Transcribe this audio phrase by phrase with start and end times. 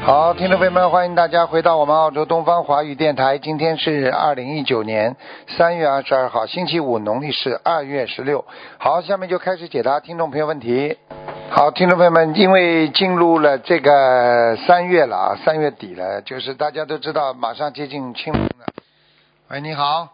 [0.00, 3.36] 好，听众朋友们，欢迎大家回到我们澳洲东方华语电台。
[3.38, 5.16] 今天是二零一九年
[5.48, 8.44] 三月二十二号，星期五，农历是二月十六。
[8.78, 10.96] 好，下面就开始解答听众朋友问题。
[11.50, 18.66] 好，听众朋友们，因为进入了这个三月了啊，三月底了，就是大家都知道，马上接近清明了。
[19.50, 20.08] 喂，你好，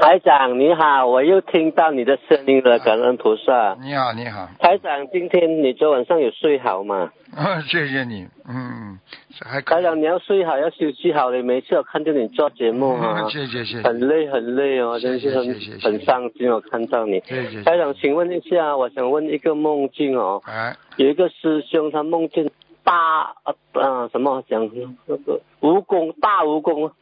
[0.00, 3.76] 台长你好，我又听到你的声音了，感恩菩萨。
[3.82, 7.10] 你好，你好，台长，今天你昨晚上有睡好吗？
[7.68, 8.98] 谢谢你，嗯，
[9.38, 11.30] 这还可以，台长，你要睡好，要休息好。
[11.30, 15.46] 你每次我看见你做节目哈、嗯 谢谢谢谢，很累很累哦，真是很
[15.80, 16.50] 很伤心。
[16.50, 22.50] 我看到你，谢谢，台长，请问一下，我想问一个梦境哦，哎，有一个师兄他梦见
[22.84, 22.94] 大
[23.44, 24.70] 啊呃什么讲
[25.06, 26.92] 那个蜈蚣大蜈蚣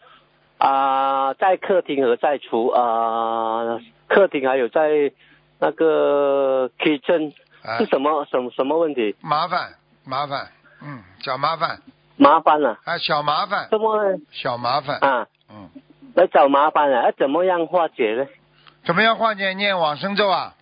[0.59, 5.11] 啊、在客厅和在厨啊、客厅还有在
[5.59, 9.17] 那个 kitchen 哎是，什么什么什么问题？
[9.22, 9.72] 麻烦
[10.11, 10.48] 麻烦，
[10.83, 11.78] 嗯，小麻烦，
[12.16, 15.28] 麻烦了、啊，小麻烦，怎么小麻烦，啊？
[15.48, 15.70] 嗯，
[16.16, 18.27] 来找麻烦了，要怎么样化解呢？
[18.84, 19.53] 怎么样化解？
[19.53, 20.55] 念往生咒啊？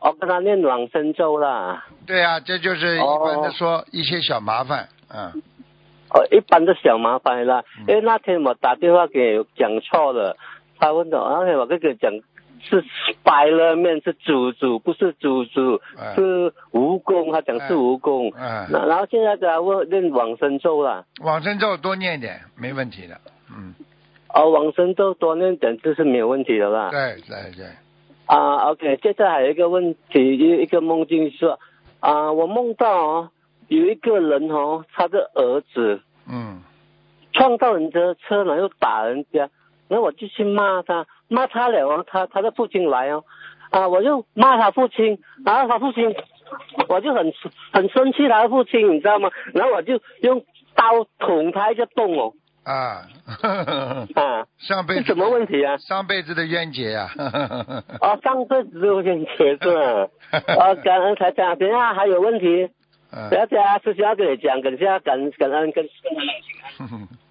[0.00, 1.86] 我跟他念往生咒啦。
[2.06, 5.42] 对啊，这就是一般的说一些小麻烦，嗯，
[6.10, 7.84] 哦，一般的小麻烦啦，嗯。
[7.88, 10.36] 因为那天我打电话给讲错了，
[10.78, 12.12] 他问我，那天我跟他讲
[12.68, 12.84] 是
[13.22, 16.14] 白了面是猪猪，不是猪猪，哎。
[16.14, 18.34] 是蜈蚣，他讲是蜈蚣。
[18.36, 23.18] 哎，那然后现在给他问念往生咒啦，往生咒多念一点，没问题的，
[23.50, 23.74] 嗯，
[24.34, 26.90] 哦，往生咒多念点这是没有问题的啦。
[26.90, 27.66] 对对对，
[28.26, 31.58] 啊，OK，接着还有一个问题，一一个梦境说，
[32.00, 33.30] 啊，我梦到哦，
[33.68, 36.60] 有一个人哦，他的儿子嗯，
[37.32, 39.48] 撞到人家的车，然后又打人家，
[39.88, 43.24] 然后我就去骂他，骂他了哦，他他的父亲来哦，
[43.70, 46.14] 啊，我就骂他父亲，然后他父亲，
[46.88, 47.32] 我就很
[47.72, 49.30] 很生气他的父亲，你知道吗？
[49.54, 50.44] 然后我就用
[50.74, 52.32] 刀捅他一个洞哦，
[52.64, 53.06] 啊，
[54.14, 55.76] 啊，上辈子什么问题啊？
[55.78, 60.08] 上辈子的冤结呀、啊，哦，上辈子的冤结是吧？
[60.30, 62.68] 啊，感恩才讲，等一下还有问题，
[63.30, 65.88] 等一下师兄要跟你讲，等一下感感恩跟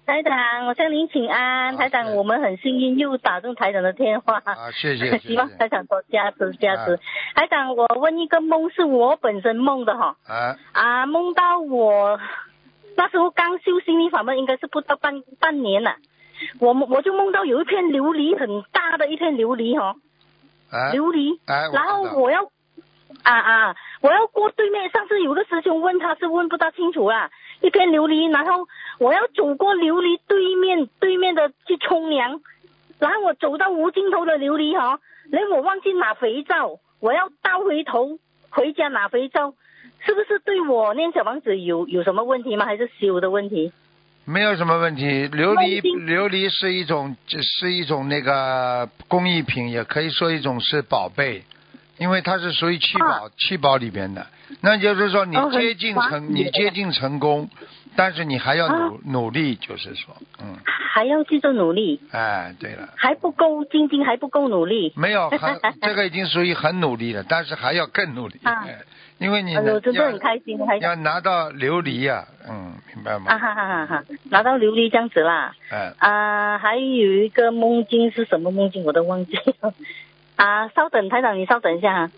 [0.06, 1.72] 台长，我向您请安。
[1.72, 7.00] 好台长，我们很幸运又打中台长的电话，啊，谢谢 谢希望，台长多加持加持。
[7.34, 10.16] 台长，我问一个梦，是我本身梦的哈。
[10.28, 12.20] 啊，啊，梦到我
[12.96, 15.96] 那时候刚修心灵法门，应该是不到半半年了。
[16.60, 19.96] 我我就梦到有一片琉璃，很大的一片琉璃哈，
[20.70, 22.44] 啊，琉璃，哎，然后我要
[23.24, 24.88] 啊啊，我要过对面。
[24.90, 27.30] 上次有个师兄问他是问不大清楚啦，
[27.60, 28.68] 一片琉璃，然后
[28.98, 32.40] 我要走过琉璃对面对面的去冲凉，
[32.98, 35.00] 然后我走到无尽头的琉璃哈，
[35.30, 38.18] 然后我忘记拿肥皂，我要倒回头
[38.50, 39.54] 回家拿肥皂，
[40.04, 42.66] 是不是对我念小王子有有什么问题吗？
[42.66, 43.72] 还是修的问题？
[44.24, 45.04] 没有什么问题。
[45.04, 51.44] 琉璃琉璃是一种是一种那个工艺品，也可以说一种是宝贝，
[51.96, 54.26] 因为它是属于七宝、七宝里边的。
[54.62, 57.48] 那就是说你接近成、丽你接近成功，
[57.96, 62.88] 但是你还要努、啊努力，就是说，嗯，还要继续努力，哎，对了。
[62.96, 64.92] 还不够晶晶，还不够努力。
[64.96, 68.78] 没有 很，这个已经属于很努力了，但是还要更努力，啊哎
[69.18, 73.32] 因为你哎呦，真的要很开心，台长要拿到琉璃呀、嗯，明白吗？
[73.32, 75.54] 啊哈哈哈哈，拿到琉璃这样子啦。
[75.70, 76.82] 哎，啊，还有
[77.12, 79.72] 一个梦境是什么梦境我都忘记了。
[80.36, 82.10] 啊，稍等，台长，你稍等一下哈。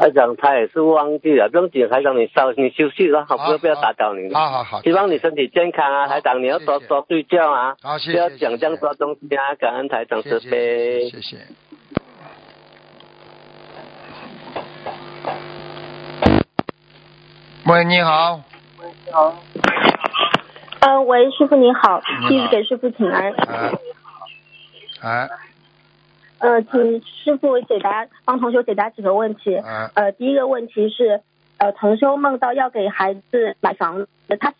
[0.00, 4.38] 台长他也是忘记了，不用紧，台长你稍你休息了，好，不要不要打扰你了。
[4.38, 11.36] 好好好，希望你身体健康啊，好台长，你要多多睡觉啊，不要谢，讲这样多东西啊，感恩台长慈谢谢，
[17.66, 18.40] 喂，你好。
[18.78, 19.34] 喂，你好，
[20.80, 23.34] 呃，喂，师傅你好弟子给师傅请安。
[23.34, 23.70] 哎，
[25.02, 25.28] 哎，
[26.40, 29.54] 呃，请师傅解答，帮同学解答几个问题。
[29.56, 31.20] 哎，呃，第一个问题是，
[31.58, 34.08] 呃，同修梦到要给孩子买房子，
[34.40, 34.52] 他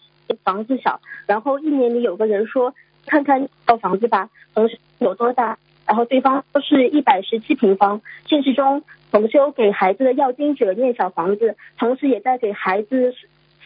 [0.45, 2.75] 房子小，然后一年里有个人说，
[3.07, 5.59] 看看套房子吧，同修有多大？
[5.87, 8.01] 然后对方说是一百十七平方。
[8.27, 13.15] 现实中，同修给孩子的要经者念小房子，同时也在给孩子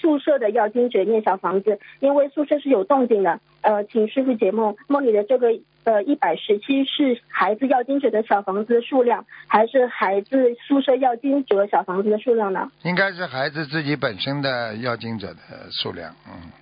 [0.04, 3.40] 宿舍的要经者念小房子，因为宿舍是有动静的。
[3.62, 5.48] 呃，请师傅解梦，梦里的这个
[5.84, 12.70] 呃一百十七是孩子要经者的小房子数量，还是孩子宿舍要经者小房子的数量呢？
[12.82, 15.40] 应该是孩子自己本身的要经者的
[15.70, 16.52] 数量，嗯。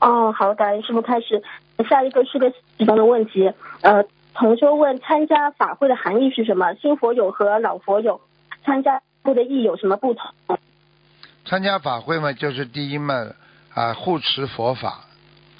[0.00, 1.40] 哦，好，感恩师傅开始。
[1.88, 4.04] 下一个是个其中的问题，呃，
[4.34, 6.74] 同修问参加法会的含义是什么？
[6.74, 8.20] 新佛友和老佛友
[8.64, 10.58] 参加会的意有什么不同？
[11.48, 13.26] 参加法会嘛，就是第一嘛
[13.72, 15.06] 啊护持佛法，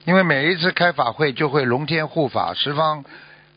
[0.04, 3.02] 因为每一次开法会就会龙天护法，十方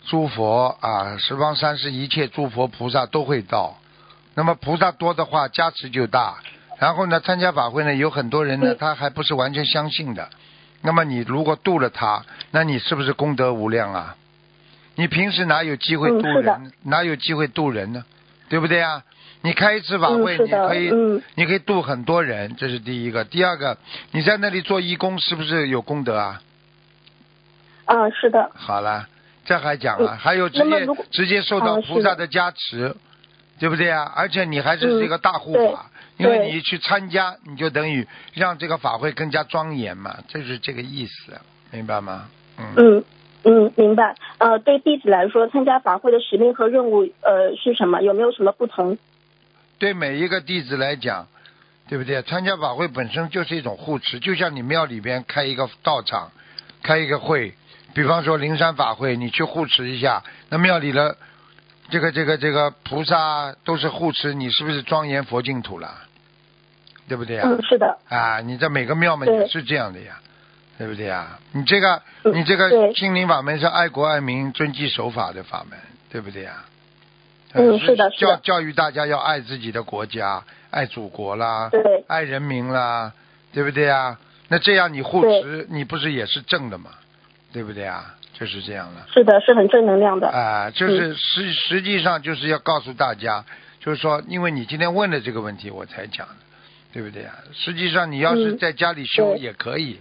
[0.05, 3.77] 诸佛啊，十方三世一切诸佛菩萨都会到。
[4.33, 6.37] 那么菩萨多的话，加持就大。
[6.79, 10.29] 然后呢，参加法会呢，有很多人呢，他还不是完全相信的。
[10.81, 14.15] 那么你如果度了他，那你是不是功德无量啊？
[14.95, 16.71] 你平时哪有机会度人？
[16.83, 18.05] 哪有机会度人呢？
[18.47, 19.03] 对不对啊？
[19.43, 20.91] 你开一次法会，你可以，
[21.35, 23.23] 你可以度很多人，这是第一个。
[23.23, 23.77] 第二个，
[24.11, 26.41] 你在那里做义工，是不是有功德啊？
[27.85, 28.51] 啊，是的。
[28.53, 29.07] 好了，
[29.43, 30.15] 这还讲了？
[30.15, 32.95] 还有直接直接受到菩萨的加持，
[33.59, 34.11] 对不对啊？
[34.15, 35.87] 而且你还是这个大护法。
[36.17, 41.33] 因为你去参加，你就等于让这个法会更加庄严嘛，这是这个意思，
[41.71, 42.27] 明白吗？
[42.59, 43.03] 嗯嗯
[43.43, 44.15] 嗯，明白。
[44.37, 48.03] 呃，对弟子来说，参加法会的使命和任务呃是什么？
[48.03, 48.99] 有没有什么不同？
[49.81, 51.27] 对每一个弟子来讲，
[51.89, 52.21] 对不对？
[52.21, 56.31] 参加法会本身就是一种护持，就像你庙里边开一个道场，
[56.83, 57.55] 开一个会，
[57.95, 61.17] 比方说灵山法会，你去护持一下，那庙里的
[61.89, 65.91] 这个这个这个菩萨都是护持，你是不是庄严佛净土了？
[67.07, 67.49] 对不对啊？
[67.49, 67.97] 嗯，是的。
[68.07, 70.19] 啊，你在每个庙门也是这样的呀，
[70.77, 71.39] 对不对呀？
[71.53, 75.79] 你这个，你这个心灵法门是爱国爱民、遵纪守法的法门，
[76.11, 76.65] 对不对呀？
[77.53, 83.11] 嗯，是的，教教育大家要爱自己的国家，爱祖国啦，对，爱人民啦，
[83.53, 84.17] 对不对啊？
[84.47, 86.91] 那这样你护持，你不是也是正的嘛？
[87.53, 88.15] 对不对啊？
[88.33, 89.05] 就是这样了。
[89.13, 90.29] 是的，是很正能量的。
[90.29, 93.45] 啊，就是实实际上就是要告诉大家，
[93.79, 96.35] 就是说，因为你今天问的这个问题，我才讲的。
[96.93, 97.33] 对不对啊？
[97.53, 99.97] 实际上，你要是在家里修也可以，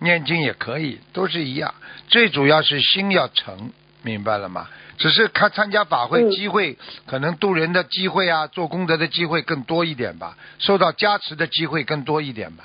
[0.00, 1.74] 念经也可以，都是一样。
[2.08, 3.72] 最主要是心要诚，
[4.02, 4.68] 明白了吗？
[4.96, 12.64] 只是看参加法会机会，可能渡人的机会啊，做功德的机会更多一点吧，受到加持的机会更多一点吧，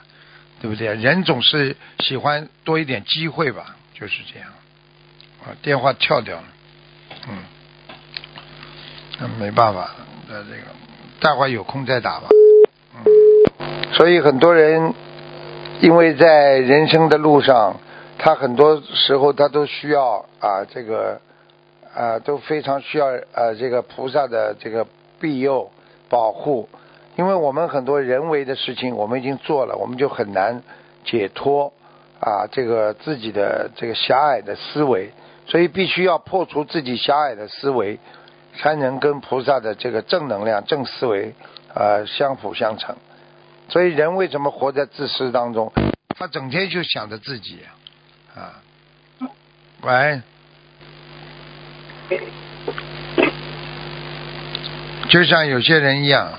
[0.62, 0.88] 对不对？
[0.96, 4.50] 人总是喜欢多一点机会吧，就是这样。
[5.44, 6.44] 啊，电话跳掉了，
[7.28, 7.38] 嗯，
[9.20, 9.92] 那没办法，
[10.28, 10.68] 那这个
[11.20, 12.28] 待会有空再打吧。
[12.96, 13.12] 嗯
[13.94, 14.94] 所以很多人，
[15.82, 17.78] 因为在人生的路上，
[18.18, 21.20] 他很多时候他都需要啊，这个
[21.94, 24.86] 啊都非常需要呃这个菩萨的这个
[25.20, 25.72] 庇佑
[26.10, 26.70] 保护。
[27.18, 30.64] 因为我们很多人为的事情我们已经做了，我们就很难
[31.04, 31.74] 解脱
[32.20, 35.12] 啊这个自己的这个狭隘的思维，
[35.46, 38.00] 所以必须要破除自己狭隘的思维，
[38.58, 41.34] 才能跟菩萨的这个正能量、正思维
[41.74, 42.96] 呃相辅相成。
[43.68, 45.72] 所以人为什么活在自私当中？
[46.18, 47.60] 他整天就想着自己
[48.36, 48.62] 啊。
[49.82, 50.22] 喂，
[55.10, 56.32] 就像有些人一样，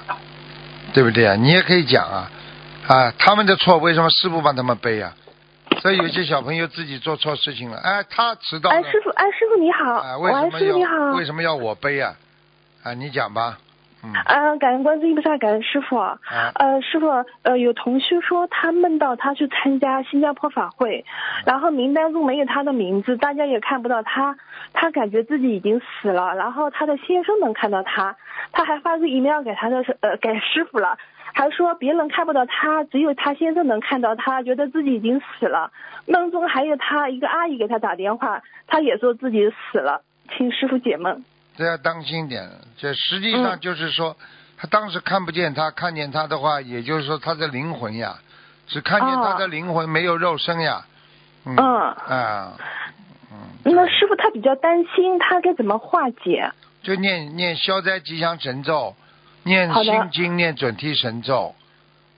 [0.94, 1.36] 对不对啊？
[1.36, 2.30] 你也可以讲啊
[2.88, 5.14] 啊，他们的错为什么师傅帮他们背啊？
[5.80, 8.76] 所以有些小朋友自己做错事情了，哎，他迟到了。
[8.76, 10.00] 哎，师傅，哎，师傅你好。
[10.00, 12.14] 哎，为什么要为什么要我背啊？
[12.82, 13.58] 啊，你讲吧。
[14.04, 15.96] 嗯，感恩观世音菩萨，感恩师傅。
[15.96, 21.04] 呃，师傅，呃，有同学说他梦到他去参加新加坡法会，
[21.46, 24.36] 然后名单中没有他的名字，大家也看不到他，
[24.72, 26.34] 他感觉自己已经死了。
[26.34, 28.16] 然后他的先生能看到他，
[28.50, 30.98] 他还发个 email 给他的呃给师傅了，
[31.32, 35.70] 还说别人看不到他，只有他先生能看到他，觉得自己已经死了。
[36.06, 40.02] 梦中还有他一个阿姨给他打电话，他也说自己死了，
[40.36, 41.22] 请师傅解梦。
[41.62, 44.16] 这要当心点，这实际上就是说，
[44.56, 48.18] 他当时看不见他，看见他的话，也就是说他的灵魂呀，
[48.66, 50.84] 只看见他的灵魂，没有肉身呀。
[51.44, 51.56] 嗯。
[51.56, 52.58] 啊。
[53.30, 53.38] 嗯。
[53.62, 56.50] 那师傅他比较担心，他该怎么化解？
[56.82, 58.96] 就念念消灾吉祥神咒，
[59.44, 61.54] 念心经，念准提神咒。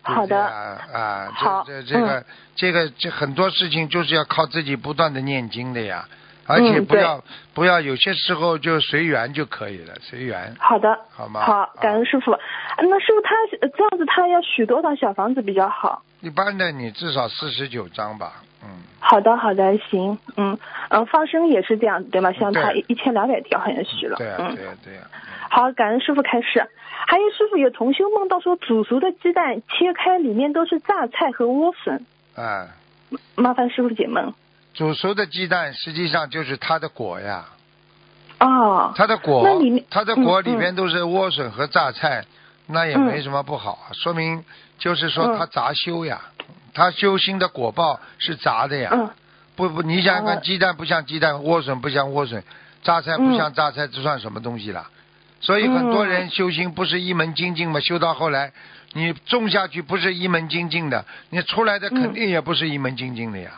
[0.01, 0.43] 好的。
[0.43, 2.25] 啊，这这这个
[2.57, 6.09] 这个这很多事情就是要靠自己不断的念经的呀。
[6.47, 7.23] 而且不要
[7.55, 10.55] 不要，有些时候就随缘就可以了，随缘。
[10.59, 11.41] 好的，好吗？
[11.41, 12.33] 好，感恩师傅。
[12.79, 16.03] 那师傅他这样子，他要许多套小房子比较好？
[16.21, 18.69] 一般的，你至少四十九张吧，嗯。
[19.01, 20.59] 好的，好的，行，嗯
[20.89, 22.33] 嗯，放生也是这样，对吗？
[22.33, 25.01] 像他对一千两百条好像许了，对啊，嗯对，呀、对呀、
[25.51, 26.67] 好，感恩师傅开始。
[27.07, 32.67] 还有师傅有同修梦到说煮熟的鸡蛋切开里面都是榨菜和莴笋，哎，
[33.35, 34.33] 麻烦师傅解梦。
[34.75, 37.47] 煮熟的鸡蛋实际上就是它的果呀，
[38.41, 39.47] 哦，它的果
[39.89, 42.25] 它的果嗯里边都是莴笋和榨菜，
[42.67, 44.45] 那也没什么不好啊，说明
[44.79, 45.39] 就是说嗯。
[45.39, 46.21] 它杂修呀，
[46.75, 48.91] 它修心的果报是杂的呀。
[48.93, 49.09] 嗯。
[49.57, 52.43] 不不，你想想看，哦鸡蛋不像鸡蛋，莴笋不像莴笋，
[52.83, 54.91] 榨菜不像榨菜，这算什么东西啦？
[55.41, 58.53] 所以很多人修心不是一门精进嘛，修到后来，
[58.95, 63.53] 你种下去不是一门精进的，你出来的肯定也不是一门精进的呀，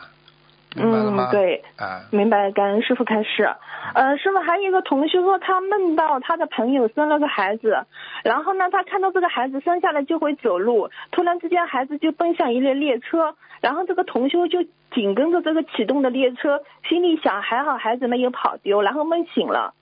[0.75, 1.29] 明白了吗？
[1.29, 3.49] 嗯，对，啊，明白，感恩师傅开示。
[3.93, 7.85] 呃，师傅还有一个同学说，他梦到他的朋友生了个孩子，
[8.23, 19.73] 然后呢，他看到这个孩子生下来就会走路，突然之间孩子就奔向一列列车，然后这个同修就紧跟着这个启动的列车，心里想还好孩子没有跑丢，然后梦醒了。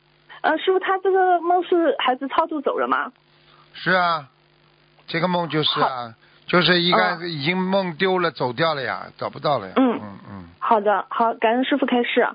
[0.41, 3.11] 呃，师傅，他这个梦是孩子超度走了吗？
[3.73, 4.29] 是啊，
[5.07, 6.13] 这个梦就是啊，
[6.47, 9.73] 就是一个、哦已经梦丢了，走掉了呀，找不到了呀。
[9.77, 12.27] 嗯嗯嗯，好的，好，感恩师傅开示。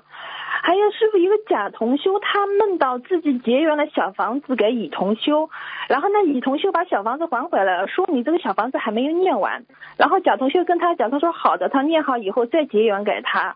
[0.63, 5.49] 还有师傅，一个甲同修，他梦到自己结缘了小房子给乙同修，
[5.87, 9.65] 然后呢，乙同修把小房子还回来了，说你这个小房子还没有念完。
[9.97, 13.55] 然后甲同修跟他讲，他说好的，他念好以后再结缘给他。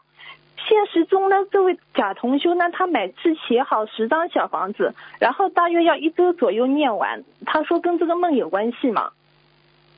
[0.58, 7.24] 现实中呢，这位甲同修呢，他每次写好十张小房子，然后大约要一周左右念完。
[7.46, 9.12] 他说跟这个梦有关系吗？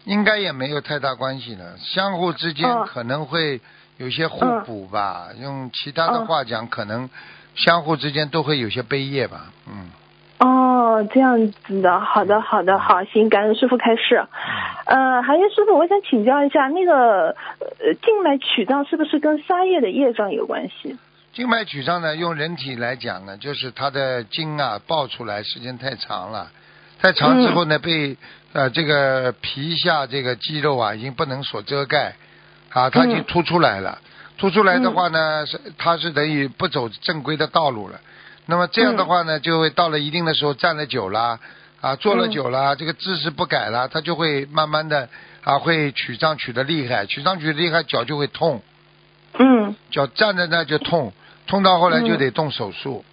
[0.08, 3.60] 应该也没有太大关系的，相互之间嗯可能会
[3.98, 5.28] 有些互补吧。
[5.38, 7.10] 用其他的话讲，可能
[7.56, 9.52] 相互之间都会有些悲业吧。
[9.68, 9.92] 嗯，
[10.40, 14.26] 哦，这样子的，好的，好的，好，行，感恩师傅开示。
[14.86, 20.98] 呃，还有师傅，我想请教一下，那个呃静脉曲张是不是跟沙叶的叶障有关系？
[21.34, 26.50] 静脉曲张呢，用人体来讲呢，就是它的筋啊爆出来时间太长了，
[27.00, 28.18] 太长之后呢，被
[28.54, 32.16] 呃这个皮下这个肌肉啊已经不能所遮盖，
[32.70, 34.00] 啊，它已经嗯凸出来了。
[34.38, 38.00] 凸出来的话呢，是它是等于不走正规的道路了。
[38.46, 41.40] 那么这样的话呢，就会到了一定的时候站了久了，
[41.82, 45.10] 啊，坐了久了，这个姿势不改了，它就会慢慢的
[45.44, 48.62] 啊会曲张曲的厉害，曲张曲的厉害，脚就会痛。
[49.40, 51.14] 嗯脚站在那就痛，
[51.48, 53.04] 痛到后来就得动手术。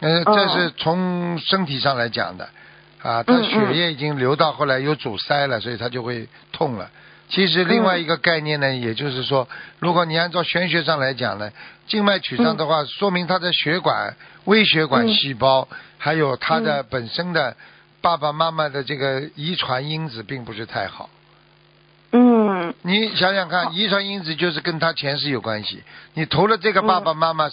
[0.00, 2.48] 呃，哦这是从身体上来讲的，
[3.02, 6.90] 啊，它嗯嗯血液已经流到后来有阻塞了，所以他就会痛了。
[7.28, 11.50] 其实另外一个概念呢，也就是说，如果你按照玄学上来讲呢，
[11.88, 15.66] 静脉曲张的话，说明他的血管、微血管嗯细胞，
[15.98, 17.56] 还有他的本身的
[18.02, 21.08] 爸爸妈妈的这个遗传因子并不是太好。
[22.12, 25.82] 嗯你想想看，遗传因子就是跟他前世有关系。
[26.12, 27.50] 你投了这个爸爸妈妈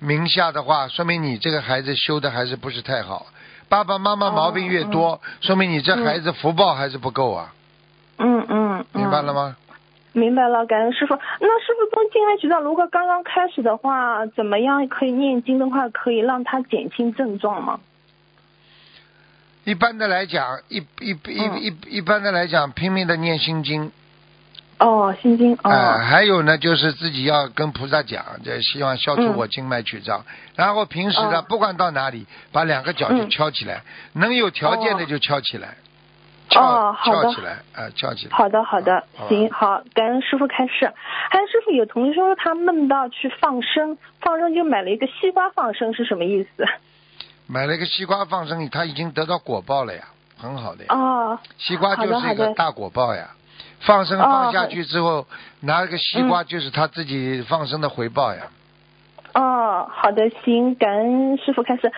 [0.00, 3.28] 名下的话，说明你这个孩子修的还是不是太好。
[3.72, 7.54] 爸爸妈妈毛病越多，说明你这孩子福报还是不够啊，
[8.18, 9.32] 嗯嗯，明白了？
[9.32, 9.56] 吗？
[10.12, 11.14] 明白了，感恩师傅。
[11.14, 17.80] 那师傅从静脉曲张，如果刚刚开始的话，怎么样可以念经的话，可以让他减轻症状吗？
[19.64, 23.90] 一般的来讲，一一一嗯一一般的来讲，拼命的念心经，
[24.78, 25.70] 哦，心经哦。
[25.70, 30.24] 啊，还有呢，就是自己要跟菩萨讲，就希望消除嗯我静脉曲张。
[30.56, 33.82] 然后平时呢，哦不管到哪里，把两个脚就嗯敲起来，
[34.14, 35.76] 能有条件的就敲起来，
[36.56, 38.36] 哦翘好的翘起来，啊，翘起来。
[38.36, 40.92] 好的，好的，行，好，感恩师傅开示。
[41.30, 46.66] 还有师傅有同学说他梦到去放生，放生就买了一个西瓜放生，是什么意思？
[47.46, 50.04] 买了一个西瓜放生，他已经得到果报了呀，
[50.38, 50.94] 很好的呀。
[50.94, 53.30] 哦，西瓜就是一个大果报呀。
[53.86, 55.26] 放生哦放下去之后，
[55.60, 58.42] 拿了个西瓜就是他自己放生的回报呀。
[59.34, 61.90] 哦，好的，行，感恩师傅开始。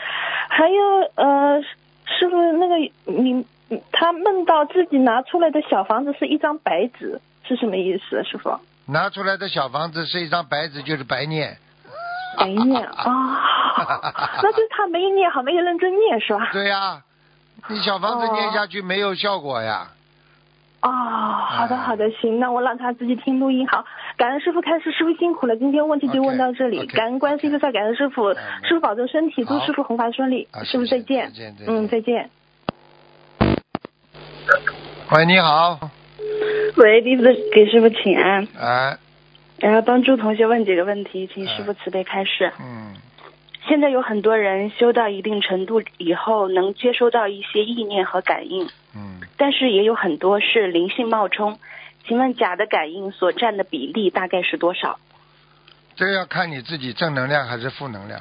[0.48, 0.82] 还有
[1.16, 1.60] 呃，
[2.06, 3.44] 师傅那个你
[3.90, 8.22] 他梦到自己拿出来的小房子是一张白纸，是什么意思？
[8.24, 8.58] 师傅？
[8.86, 11.56] 拿出来的小房子是一张白纸，就是白念。
[12.36, 13.40] 白念啊，
[14.42, 16.50] 那就是他没念好，没有认真念是吧？
[16.52, 17.00] 对呀、
[17.68, 19.88] 你小房子哦念下去没有效果呀。
[19.88, 19.90] 哦，
[20.90, 23.84] 好的哎好的，行，那我让他自己听录音好。
[24.16, 26.86] 感恩师傅开始，师傅辛苦了，今天问题就问到这里。
[26.86, 30.46] 感恩观世音菩萨，感恩师傅，嗯师傅保重身体，祝师傅红发顺利。
[30.50, 30.62] 啊。
[30.64, 32.30] 师傅再见再见，嗯，再见。
[35.16, 35.78] 喂，你好，
[36.76, 38.98] 喂，弟子给师傅请安，哎，
[39.58, 42.52] 然后帮助同学问几个问题，请师傅慈悲开示。
[42.60, 42.94] 嗯，
[43.68, 51.58] 现在有很多人修到一定程度以后，能接收到一些意念和感应，嗯，但是也有很多是灵性冒充。
[52.06, 54.98] 请问假的感应所占的比例大概是多少？
[55.96, 58.20] 这个要看你自己正能量还是负能量，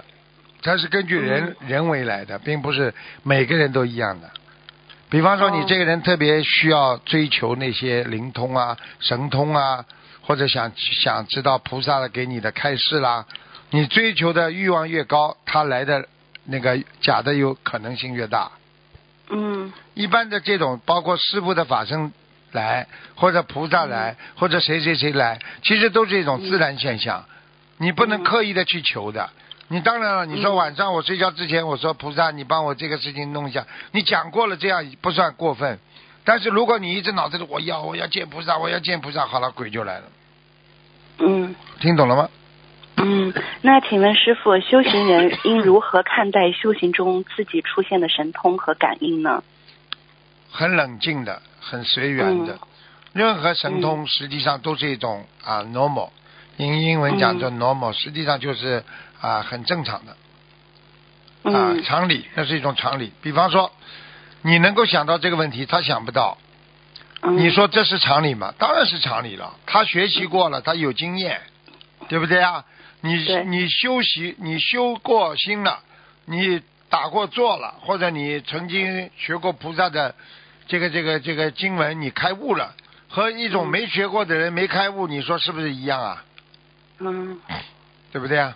[0.62, 4.30] 它是根据人、人为来的，并不是每个人都一样的。
[5.10, 9.86] 比方说，你这个人特别需要追求那些灵通啊、神通啊，
[10.22, 10.72] 或者想
[11.04, 13.26] 想知道菩萨的给你的开示啦，
[13.72, 16.08] 你追求的欲望越高，他来的
[16.46, 18.52] 那个假的有可能性越大。
[19.30, 22.12] 嗯一般的这种，包括师傅的法身
[22.52, 27.26] 来，或者菩萨来，或者谁谁谁来，其实都是一种自然现象，
[27.78, 29.30] 你不能刻意的去求的。
[29.70, 35.80] 你当然了，你说晚上我睡觉之前，我说菩萨，你帮我这个事情弄一下，你讲过了，这样不算过分。
[36.26, 40.04] 但是如果你一直脑子里我要我要见菩萨，我要见菩萨，好了，鬼就来了。
[41.20, 42.30] 嗯听懂了吗？
[42.98, 49.44] 嗯，那请问师傅，修行人应如何看待修行中自己出现的神通和感应呢？
[50.52, 52.60] 很冷静的，很随缘的。
[53.12, 56.10] 任何神通实际上都是一种啊 normal，
[56.58, 58.84] 英英文讲做 normal，、实际上就是
[59.20, 60.12] 啊很正常的
[61.52, 63.12] 啊嗯常理，那是一种常理。
[63.22, 63.72] 比方说，
[64.44, 66.38] 你能够想到这个问题，他想不到，
[67.22, 68.54] 嗯你说这是常理吗？
[68.58, 69.56] 当然是常理了。
[69.66, 71.42] 他学习过了，他有经验，
[72.08, 72.64] 对不对啊？
[73.06, 73.16] 你
[73.50, 75.80] 你修习，你修过心了，
[76.24, 80.16] 你打过坐了，或者你曾经学过菩萨的
[80.68, 82.74] 这个这个这个经文，你开悟了，
[83.10, 86.24] 和一种嗯没学过的人没开悟，你说是不是一样啊？
[87.00, 87.42] 嗯
[88.14, 88.56] 对不对啊？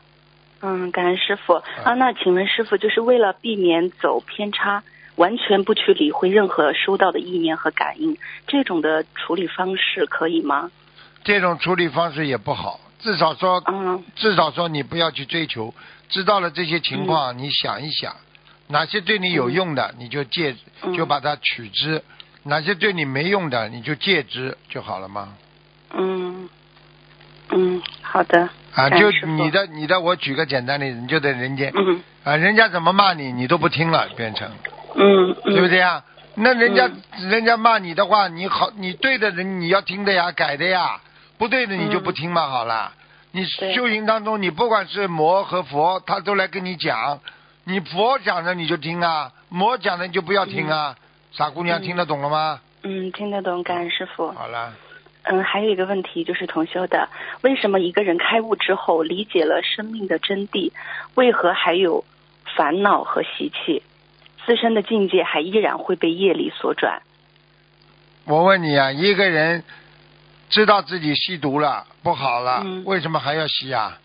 [0.62, 1.94] 嗯，感恩师傅啊。
[1.96, 4.82] 那请问师傅，就是为了避免走偏差，
[5.18, 10.72] 完全不去理会任何收到的意念和感应，这种的处理方式可以吗？
[11.25, 14.04] 这种处理方式也不好，至少说嗯。
[14.16, 15.74] 至少说你不要去追求，
[16.10, 18.16] 知道了这些情况，你想一想，
[18.68, 20.94] 哪些对你有用的，你就戒，嗯。
[20.96, 22.00] 就把它取之；
[22.44, 25.34] 哪些对你没用的，你就戒之就好了吗？
[25.94, 26.50] 嗯。
[27.50, 28.50] 嗯，好的。
[28.74, 34.51] 啊，就你的你的，我举个简单例子，你就在人间嗯啊，人家怎么骂你，你都不听了，变成。
[34.96, 36.04] 嗯嗯，对不对呀？
[36.36, 36.88] 那人家
[37.30, 41.00] 人家骂你的话，你好，你对的人你要听的呀，改的呀，
[41.38, 42.91] 不对的你就不听嘛，好了。
[43.32, 47.20] 你修行当中，你不管是魔和佛，他都来跟你讲，
[47.65, 50.96] 你佛讲的你就听啊，魔讲的你就不要听啊。
[51.32, 52.62] 傻姑娘嗯听得懂了吗？
[52.84, 54.32] 嗯，听得懂，感恩师傅。
[54.32, 54.74] 好了，
[55.24, 57.09] 嗯，还有一个问题就是同修的，
[57.42, 60.72] 为什么一个人开悟之后理解了生命的真谛，
[61.16, 62.05] 为何还有
[62.55, 63.83] 烦恼和习气？
[64.46, 67.01] 自身的境界还依然会被业力所转。
[68.24, 69.64] 我问你啊，一个人
[70.50, 73.98] 知道自己吸毒了不好了，嗯为什么还要吸啊？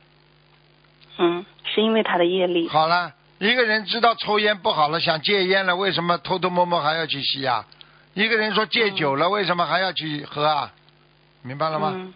[1.18, 2.68] 嗯，是因为他的业力。
[2.68, 7.66] 好了，一个人知道抽烟不好了，想戒烟了，为什么偷偷摸摸还要去吸啊？
[8.14, 10.72] 一个人说戒酒了，为什么还要去喝啊？
[11.42, 11.92] 明白了吗？
[11.94, 12.14] 嗯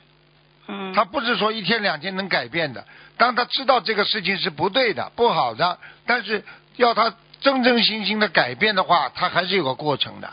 [0.69, 2.85] 嗯，他不是说一天两天能改变的。
[3.17, 6.43] 当他知道这个事情是不对的、不好的，但是
[6.77, 10.29] 要他真真心心的改变的话，他还是有个过程的。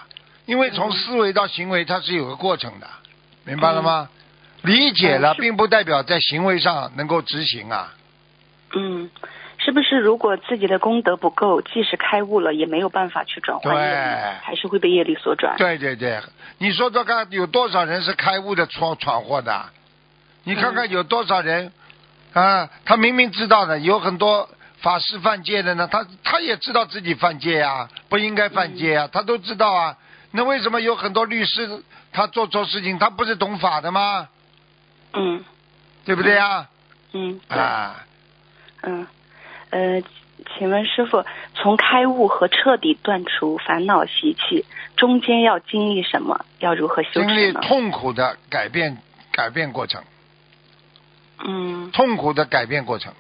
[0.46, 2.88] 因为从思维到行为，它是有个过程的，
[3.46, 4.10] 明白了吗？
[4.62, 7.94] 理解了，并不代表在行为上能够执行啊。
[8.74, 9.10] 嗯，
[9.58, 13.96] 是不是如果自己的功德不够，即使开悟了，也没有办法去转换业力，
[14.42, 15.58] 还是会被业力所转？
[15.58, 16.22] 对对对，
[16.60, 19.66] 你说说看，有多少人是开悟的闯闯祸的？
[20.46, 21.72] 你看看有多少人、
[22.32, 22.70] 啊？
[22.86, 29.98] 他明明知道的，有很多法师犯戒的呢，他他也知道自己犯戒呀、不应该犯戒呀、他都知道啊。
[30.36, 34.28] 那为什么有很多律师他做错事情，他不是懂法的吗？
[35.14, 35.44] 嗯
[36.06, 36.68] 对不对呀？
[37.14, 37.58] 嗯，对。
[37.60, 38.04] 啊，
[38.82, 39.08] 嗯，
[39.70, 40.02] 呃，
[40.58, 44.66] 请问师傅，从开悟和彻底断除烦恼习气，
[44.98, 46.46] 中间要经历什么？
[46.58, 47.54] 要如何修经历？
[47.54, 48.98] 痛苦的改变
[49.32, 50.04] 改变过程，
[51.46, 53.14] 嗯痛苦的改变过程。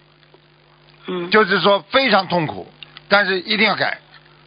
[1.05, 2.67] 嗯，就是说非常痛苦，
[3.07, 3.99] 但是一定要改。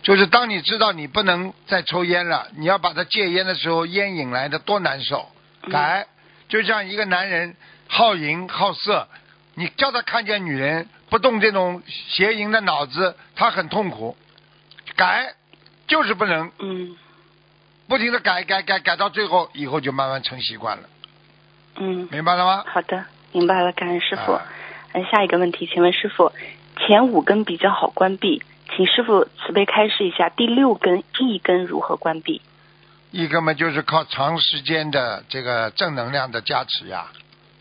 [0.07, 5.29] 就是当你知道你不能再抽烟了，你要把它戒烟的时候，烟引来的多难受。
[5.64, 6.07] 嗯改，
[6.49, 7.57] 就像一个男人
[7.88, 9.09] 好淫好色，
[9.57, 14.16] 你叫他看见女人不动这种邪淫的脑子，他很痛苦。
[14.95, 15.35] 改，
[15.88, 16.97] 就是不能嗯
[17.88, 20.85] 不停的改改改改到最后，以后就慢慢成习惯了，
[21.79, 22.64] 嗯，明白了吗？
[22.69, 24.35] 好的，明白了，感恩师傅。
[24.35, 24.47] 啊
[24.92, 26.33] 嗯，下一个问题，请问师傅，
[26.79, 28.40] 前五根比较好关闭，
[28.74, 32.40] 请师傅慈悲开示一下第六根一根如何关闭？
[33.12, 37.07] 一根嘛就是靠长时间的这个正能量的加持呀。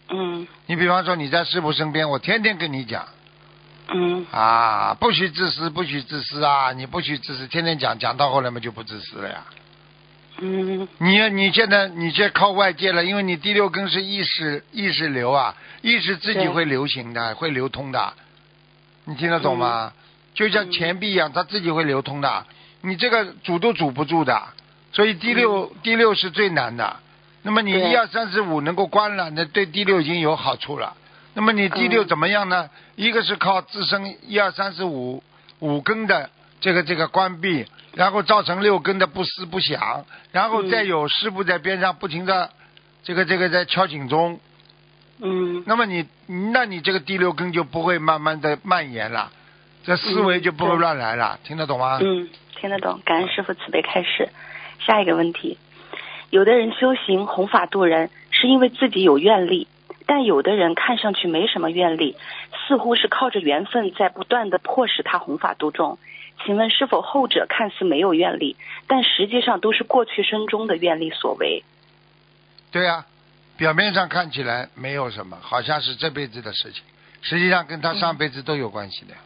[0.09, 0.47] 嗯。
[0.65, 3.07] 你比方说你在师傅身边，我天天跟你讲。
[3.93, 4.25] 嗯。
[4.31, 9.45] 啊，不许自私，不许自私啊，你不许自私，天天讲，讲到后来嘛就不自私了呀，
[10.39, 10.87] 嗯。
[10.97, 18.13] 你你现在你这靠外界了，因为你第六根是意识意识流啊，意识自己会流行的，会流通的，
[19.05, 19.93] 你听得懂吗？
[20.35, 20.71] 就像嗯。
[20.71, 22.45] 钱币一样，它自己会流通的，
[22.81, 24.39] 你这个阻都阻不住的，
[24.91, 26.97] 所以第六、第六是最难的。
[27.41, 30.95] 那么你一二三四五能够关了，那对第六已经有好处了。
[31.33, 32.07] 那么你第六嗯。
[32.07, 32.69] 怎么样呢？
[32.95, 35.23] 一个是靠自身一二三四五
[35.59, 40.69] 五根的这个这个关闭，然后造成六根的不思不想，然后嗯。
[40.69, 42.49] 再有师傅在边上不停的
[43.03, 44.39] 这个这个在敲警钟，
[45.19, 45.63] 嗯。
[45.67, 46.07] 那么你
[46.51, 49.31] 那你这个第六根就不会慢慢的蔓延了，
[49.85, 51.99] 这思维嗯就不会乱来了，听得懂吗？
[52.01, 52.99] 嗯，听得懂。
[53.05, 54.29] 感恩师傅慈悲开示。
[54.79, 55.57] 下一个问题，
[56.29, 59.67] 有的人修行弘法度人，是因为自己有愿力，
[60.05, 62.17] 但有的人看上去没什么愿力，
[62.67, 65.97] 似乎是靠着缘分在不断的迫使他弘法度众。
[66.43, 71.63] 请问是否后者看似没有愿力，但实际上都是过去生中的愿力所为？
[72.71, 73.05] 对啊、
[73.57, 76.83] 表面上看起来没有什么，好像是这辈子的事情，
[77.21, 79.13] 实际上跟他上辈子都有关系的。
[79.13, 79.24] 嗯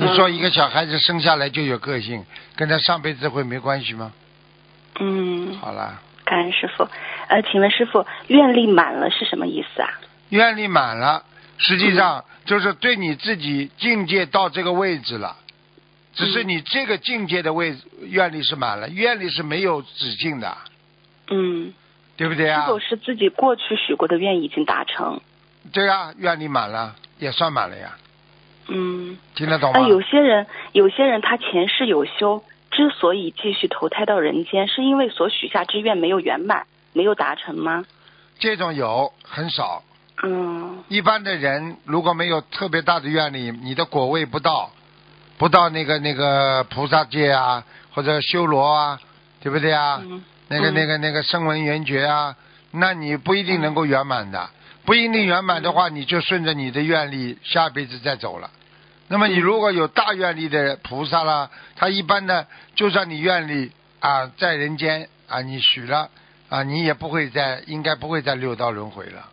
[0.00, 4.12] 你说一个小孩子生下来就有个性，跟他上辈子会没关系吗？
[5.00, 6.88] 嗯，好了，感恩师傅。
[7.26, 9.90] 呃，请问师傅，愿力满了是什么意思啊？
[10.28, 11.24] 愿力满了，
[11.56, 15.36] 实际嗯上就是对你自己境界到这个位置了，
[16.14, 20.56] 只是嗯你这个境界的位愿力是满了，愿力是没有止境的，
[21.28, 21.72] 嗯，
[22.16, 22.62] 对不对啊？
[22.62, 25.20] 是否是自己过去许过的愿已经达成？
[25.72, 27.96] 对啊，愿力满了也算满了呀，
[28.68, 29.18] 嗯。
[29.34, 29.80] 听得懂吗？
[29.80, 37.84] 那有些人，有些人他前世有修，之所以继续投胎到人间，是因为所许下之愿没有圆满，没有达成吗？
[38.38, 39.82] 这种有很少，
[40.22, 44.70] 嗯一般的人如果没有特别大的愿力，你的果位不到，
[45.38, 49.00] 不到那个那个菩萨界啊，或者修罗啊，
[49.42, 50.00] 对不对啊？
[50.02, 52.34] 嗯那个嗯那个那个声闻缘觉啊，
[52.70, 54.48] 那你不一定能够圆满的，
[54.84, 58.50] 不一定圆满的话，你就顺着你的愿力下辈子再走了。
[59.08, 66.10] 那么你如果有大愿力的菩萨啦，他一般呢，就算你愿力啊在人间啊你许了
[66.48, 69.28] 啊，你也不会再应该不会再六道轮回了，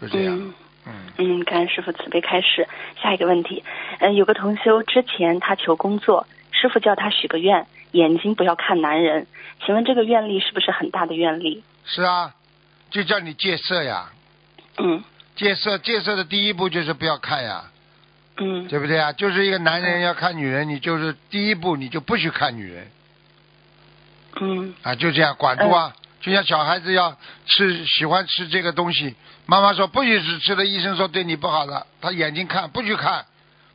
[0.00, 0.36] 就这样。
[0.36, 0.54] 嗯
[0.86, 2.68] 嗯嗯，感恩师傅慈悲开示。
[3.00, 3.64] 下一个问题，
[4.00, 9.26] 嗯、有个同修之前他求工作，师傅叫他许个愿，眼睛不要看男人。
[9.64, 11.64] 请问这个愿力是不是很大的愿力？
[11.86, 12.34] 是啊，
[12.90, 14.10] 就叫你戒色呀，
[14.76, 15.02] 嗯
[15.36, 17.64] 戒色戒色的第一步就是不要看呀，
[18.36, 18.66] 嗯。
[18.68, 19.12] 对不对啊？
[19.12, 22.90] 就是一个男人要看女人，你就是第一步你就不许看女人。
[24.40, 24.74] 嗯。
[24.82, 25.94] 啊，就这样管住啊。
[26.20, 33.26] 就像小孩子要吃喜欢吃这个东西，妈妈说不许吃，吃了医生说对你不好了，他眼睛看不许看，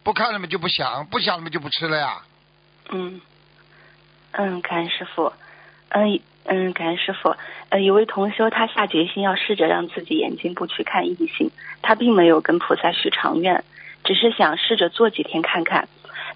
[0.04, 2.24] 不看了嘛就不想，不想了嘛就不吃了呀。
[2.90, 3.22] 嗯。
[4.32, 5.32] 嗯，感恩师傅。
[5.90, 7.36] 嗯嗯，感恩师傅。
[7.70, 11.52] 呃，有位同修他下决心要试着让自己眼睛不去看异性，
[11.84, 13.64] 他并没有跟菩萨许长愿，
[14.04, 15.88] 只是想试着做几天看看。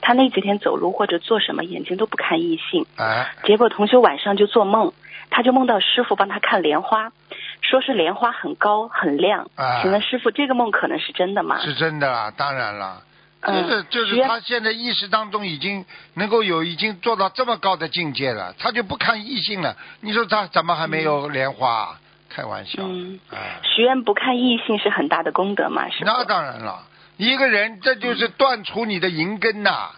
[0.02, 2.86] 他那几天走路或者做什么，眼睛都不看异性。
[2.98, 4.92] 啊，结果同学晚上就做梦，
[5.30, 7.14] 他就梦到师傅帮他看莲花，
[7.62, 9.50] 说是莲花很高很亮。
[9.56, 11.60] 啊请问师傅，这个梦可能是真的吗？
[11.62, 13.02] 是真的啊，当然了。
[13.46, 19.76] 就嗯是就是他现在意识当中已经能够有已经做到这么高的境界了，他就不看异性了。
[20.02, 21.98] 你说他怎么还没有莲花？
[22.30, 25.88] 开玩笑，嗯，哎，许愿不看异性是很大的功德嘛？
[25.92, 26.04] 是。
[26.04, 26.84] 那当然了，
[27.18, 29.92] 一个人这就是断除你的银根呐、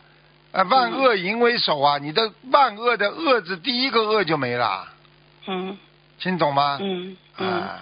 [0.52, 4.88] 啊，万恶淫为首啊，你的万恶的恶字第一个恶就没了，
[5.48, 5.78] 嗯。
[6.18, 6.78] 听懂吗？
[6.82, 7.48] 嗯嗯。
[7.48, 7.82] 啊，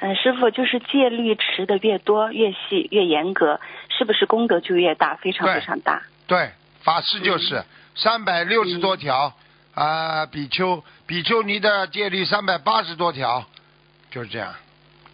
[0.00, 6.02] 嗯，师傅就是戒律持的越多、越细、越严格，是不是功德就越大，非常非常大？
[6.26, 6.50] 对，
[6.82, 7.64] 法师就是。
[7.96, 9.32] 三百六十多条
[9.72, 13.44] 啊，比丘比丘尼的戒律三百八十多条，
[14.10, 14.52] 就是这样。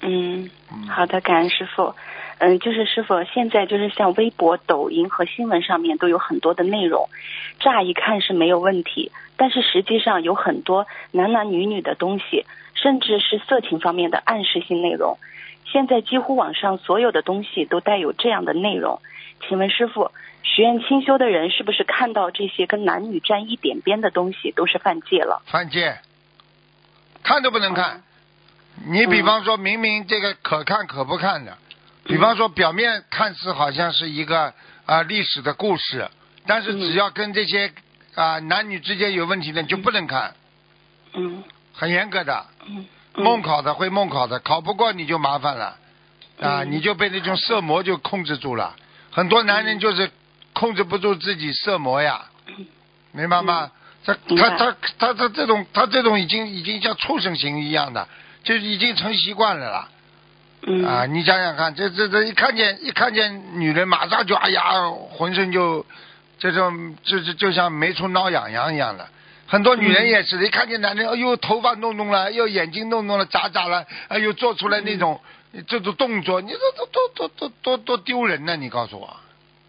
[0.00, 0.88] 嗯，嗯。
[0.88, 1.94] 好的，感恩师傅。
[2.40, 7.11] 嗯，就是师傅，现在就是像微博、抖音和新闻上面都有很多的内容，
[7.61, 15.18] 乍一看是没有问题，但是实际上有很多男男女女的东西，甚至是色情方面的暗示性内容。
[15.66, 19.03] 现在几乎网上所有的东西都带有这样的内容。
[19.46, 20.11] 请问师傅，
[20.42, 25.42] 许愿清修的人是不是看到这些跟男女沾一点边的东西都是犯戒了？
[25.44, 25.98] 犯戒，
[27.22, 28.03] 看都不能看。
[28.87, 31.59] 你比方说明明这个可看可不看的，
[32.11, 34.53] 比方说表面看似好像是一个
[34.85, 36.11] 啊、历史的故事，
[36.46, 37.73] 但是只要跟这些
[38.16, 40.35] 啊、男女之间有问题的，你就不能看，
[41.14, 41.44] 嗯。
[41.73, 42.44] 很严格的。
[42.66, 42.85] 嗯。
[43.14, 43.25] 嗯。
[43.25, 45.77] 梦考的会梦考的，考不过你就麻烦了，
[46.40, 46.73] 啊，嗯。
[46.73, 48.75] 你就被那种色魔就控制住了。
[49.12, 50.11] 很多男人就是
[50.53, 52.27] 控制不住自己色魔呀，
[53.12, 53.70] 明白吗？
[54.05, 58.09] 他他他他他这种他这种已经已经像畜生型一样的，
[58.42, 59.88] 就是已经成习惯了啦。
[60.62, 65.85] 嗯啊，你想想看，这这这一看见一看见女人，马上就哎呀，浑身就
[66.38, 69.09] 这种就就就像没处挠痒痒一样的。
[69.46, 75.20] 很多女人也是的，一看见男人，哎呦，头发弄弄了，哎呦，眼睛弄弄了，眨眨了，哎呦，做出来那种、
[75.66, 78.55] 这种动作，你说多多多多多多丢人呢？
[78.57, 79.16] 你告诉我，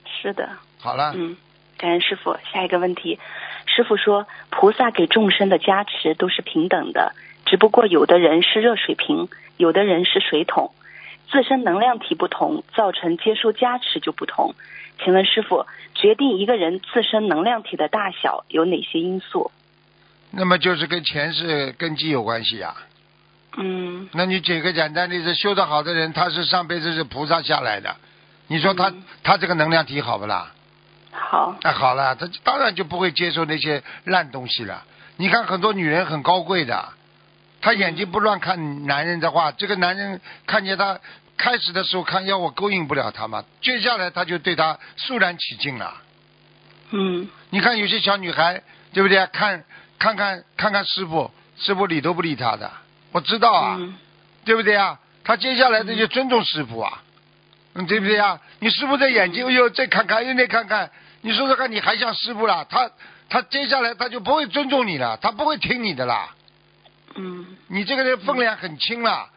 [0.05, 0.49] 是的，
[0.79, 1.35] 好了，嗯，
[1.77, 2.37] 感恩师傅。
[2.53, 3.17] 下一个问题，
[3.65, 10.71] 师傅说，菩萨给众生的加持都是平等的，只不过有的人是热水瓶，有的人是水桶，
[11.31, 14.53] 自身能量体不同，造成接收加持就不同。
[15.03, 15.65] 请问师傅，
[15.95, 19.51] 决定一个人自身能量体的大小有哪些因素？
[20.31, 22.75] 那么就是跟前世根基有关系呀、
[23.57, 27.95] 嗯那你举个简单例子，修得好的人，他是上辈子是菩萨下来的，
[28.47, 30.51] 你说他、嗯他这个能量体好不啦？
[31.11, 34.83] 好，那好了，他当然就不会接受那些烂东西了。
[35.17, 36.89] 你看很多女人很高贵的，
[37.59, 40.99] 她眼睛不乱看男人的话，这个男人看见她
[41.41, 45.91] 开始的时候看要我勾引不了他嘛，接下来他就对他肃然起敬了。
[46.91, 48.61] 嗯你看有些小女孩，
[48.93, 49.25] 对不对？
[49.27, 49.63] 看
[49.97, 52.71] 看看看看师傅，师傅理都不理他的，
[53.11, 53.95] 我知道啊，嗯
[54.45, 54.99] 对不对啊？
[55.23, 57.01] 他接下来他就尊重师傅啊，
[57.73, 58.39] 嗯，对不对啊？
[58.59, 62.63] 你师傅的眼睛，哎呦，再看看又那看看，你说说看，你还像师傅了？
[62.69, 62.87] 他
[63.29, 66.29] 他接下来他就不会尊重你了，他不会听你的啦。
[67.15, 69.27] 嗯你这个人分量很轻了，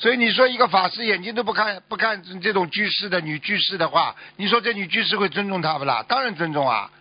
[0.00, 6.04] 所以你说一个法师眼睛都不看不看这种居士的女居士的话，你说这女居士会尊重他不啦？
[6.08, 6.90] 当然尊重啊。
[6.92, 6.96] 嗯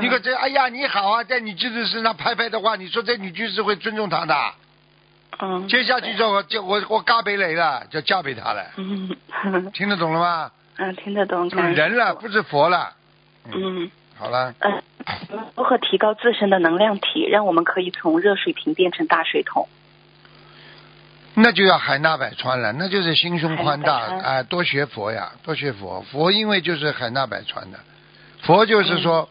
[0.00, 4.34] 你可这哎呀你好啊，在女居士身上拍拍的话，你说这女居士会尊重他的？
[5.40, 9.16] 嗯，接下去之后，就我我嘎贝雷了，就嫁给他了，嗯
[9.74, 10.50] 听得懂了吗？
[10.76, 12.94] 嗯，听得懂，是人了，不是佛了。
[13.52, 13.90] 嗯。
[14.16, 14.82] 好了，嗯，
[15.56, 19.68] 如何提高自身的能量体，让我们可以从热水瓶变成大水桶？
[21.42, 24.34] 那就要海纳百川了，那就是心胸宽大海纳百川。
[24.34, 26.00] 哎、多学佛呀，多学佛。
[26.10, 27.78] 佛因为就是海纳百川的，
[28.42, 29.28] 佛就是说，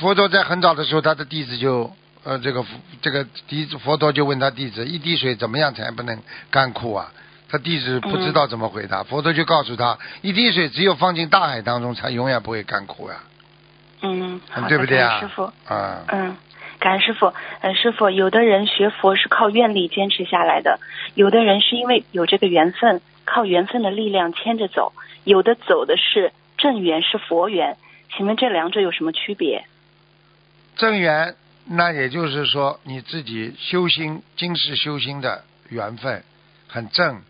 [0.00, 1.90] 佛陀在很早的时候，他的弟子就
[2.24, 2.64] 呃，这个
[3.00, 7.12] 这个弟子佛陀就问他弟子，一滴水怎么样才不能干枯啊？
[7.48, 13.16] 他弟子不知道怎么回答，佛陀就告诉他，一滴水只有放进大海当中，才永远不会干枯呀、
[14.02, 15.18] 嗯，对不对啊？
[15.18, 15.42] 师傅，？
[15.66, 16.36] 啊，嗯，
[16.80, 17.32] 感恩师傅。
[17.60, 20.80] 嗯，师傅，有的人学佛是靠愿力坚持下来的，
[21.14, 24.92] 有的人是因为有这个缘分，靠缘分的力量牵着走，
[25.24, 27.76] 有的走的是正缘，是佛缘。
[28.16, 29.66] 请问这两者有什么区别？
[30.76, 31.36] 正缘，
[31.68, 36.24] 那也就是说你自己修心今世修心的缘分
[36.66, 37.20] 很正，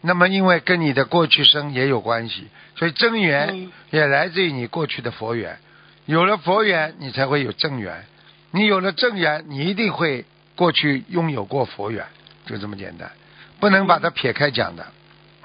[0.00, 5.58] 那么因为跟你的过去生也有关系，所以正缘嗯也来自于你过去的佛缘。
[6.06, 8.04] 有了佛缘，你才会有正缘。
[8.54, 12.06] 你有了正缘，你一定会过去拥有过佛缘，
[12.46, 13.10] 就这么简单，
[13.58, 14.86] 不能把它撇开讲的。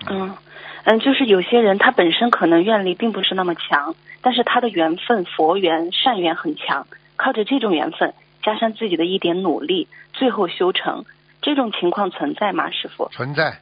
[0.07, 0.37] 嗯
[0.83, 11.03] 嗯，就是有些人他本身可能愿力并不是那么强，但是他的缘分、佛缘、善缘很强，靠着这种缘分加上自己的一点努力，最后修成，
[11.41, 12.69] 这种情况存在吗？
[12.69, 13.09] 师傅？
[13.11, 13.57] 存在。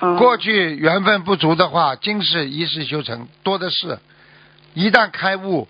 [0.00, 3.98] 嗯，过去缘分不足的话，今世一世修成多的是。
[4.72, 5.68] 一旦开悟，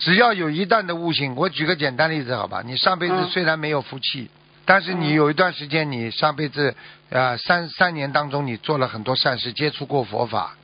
[0.00, 2.62] 只要有一旦的悟性，我举个简单例子好吧？
[2.64, 4.28] 你上辈子嗯虽然没有福气，
[4.64, 6.74] 但是你嗯有一段时间，你上辈子
[7.10, 10.56] 呃三三年当中，你做了很多善事，接触过佛法。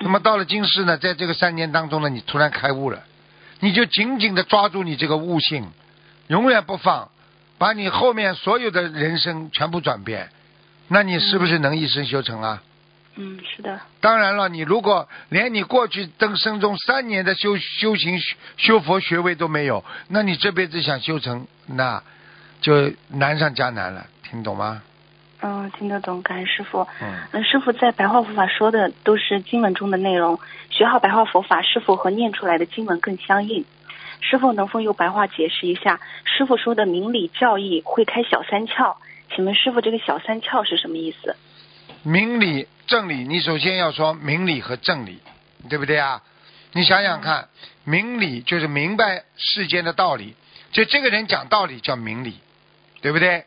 [0.00, 3.04] 那么到了今世呢，在这个三年当中呢，你突然开悟了，
[3.60, 5.70] 你就紧紧的抓住你这个悟性，
[6.26, 7.08] 永远不放，
[7.58, 10.28] 把你后面所有的人生全部转变，
[10.88, 12.60] 那你是不是能一生修成啊？
[12.60, 12.73] 嗯，
[13.16, 22.02] 是的，当然了，你如果连你过去登生中三年的修修行修修佛学位都没有，那你这辈子想修成，那
[22.60, 24.82] 就难上加难了，听懂吗？
[25.42, 26.86] 嗯，听得懂，感恩师傅。
[27.02, 33.64] 嗯，嗯，师傅在白话佛法说的都是经文中的内容，学好白话佛法是否和念出来的经文更相应？
[34.20, 38.96] 师傅能否用白话解释一下师傅说的明理教义会开小三窍？
[39.34, 41.36] 请问师傅这个小三窍是什么意思？
[42.02, 45.18] 明理正理，你首先要说明理和正理，
[45.68, 46.22] 对不对啊？
[46.72, 47.48] 你想想看，
[47.84, 50.34] 明理就是明白世间的道理，
[50.72, 52.40] 就这个人讲道理叫明理，
[53.00, 53.44] 对不对？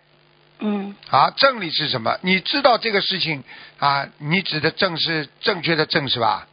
[0.60, 2.18] 嗯啊，正理是什么？
[2.22, 3.44] 你知道这个事情
[3.78, 4.08] 啊？
[4.18, 6.48] 你指的正是正确的正是吧？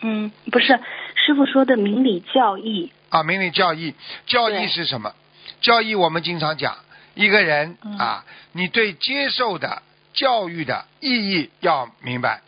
[0.00, 0.78] 嗯，不是，
[1.16, 2.92] 师傅说的明理教义。
[3.08, 3.94] 啊，明理教义，
[4.26, 5.12] 教义是什么？
[5.60, 6.76] 教义我们经常讲，
[7.14, 9.82] 一个人、嗯啊，你对接受的
[10.12, 12.40] 教育的意义要明白，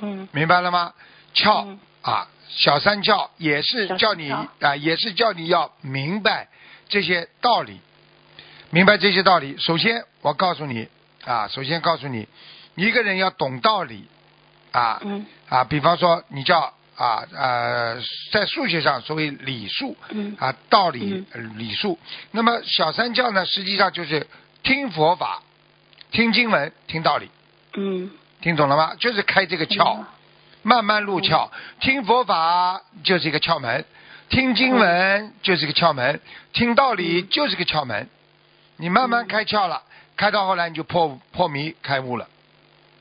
[0.00, 0.28] 嗯。
[0.32, 0.92] 明白了吗？
[1.34, 1.78] 窍、嗯。
[2.02, 6.48] 啊，小三教也是叫你啊，也是叫你要明白
[6.88, 7.80] 这些道理，
[8.70, 9.56] 明白这些道理。
[9.58, 10.88] 首先，我告诉你
[11.24, 12.28] 啊，首先告诉你，
[12.74, 14.06] 一个人要懂道理
[14.72, 15.26] 啊嗯。
[15.48, 18.00] 啊，比方说你叫啊呃，
[18.32, 20.36] 在数学上所谓理数嗯。
[20.38, 21.98] 啊，道理、呃理数。
[22.32, 24.26] 那么小三教呢，实际上就是
[24.62, 25.42] 听佛法、
[26.14, 27.28] 听经文、听道理，
[27.76, 28.94] 嗯听懂了吗？
[29.00, 29.98] 就是开这个窍。
[29.98, 30.04] 嗯
[30.66, 33.84] 慢慢入窍，听佛法就是一个窍门，
[34.30, 36.22] 听经文就是一个窍门，
[36.54, 38.08] 听道理就是个窍门。
[38.78, 39.82] 你慢慢开窍了，
[40.16, 42.30] 开到后来你就破破迷开悟了。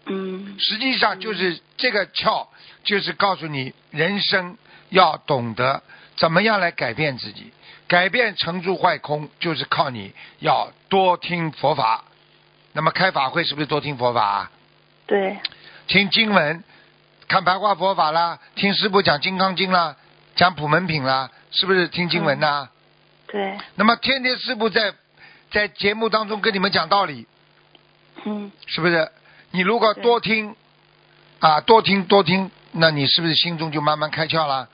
[0.07, 2.47] 嗯实际上就是这个窍，
[2.83, 4.57] 就是告诉你人生
[4.89, 5.81] 要懂得
[6.17, 7.53] 怎么样来改变自己，
[7.87, 12.03] 改变成住坏空，就是靠你要多听佛法。
[12.73, 14.51] 那么开法会是不是多听佛法啊？
[15.05, 15.37] 对
[15.87, 16.63] 听经文，
[17.27, 19.95] 看白话佛法啦，听师傅讲《金刚经》啦，
[20.35, 22.69] 讲普门品啦，是不是听经文呐？
[23.27, 24.93] 对那么天天师傅在
[25.51, 27.27] 在节目当中跟你们讲道理，
[28.23, 29.11] 嗯是不是？
[29.51, 30.55] 你如果多听
[31.39, 34.69] 啊，多听多听，那你是不是心中就慢慢开窍了？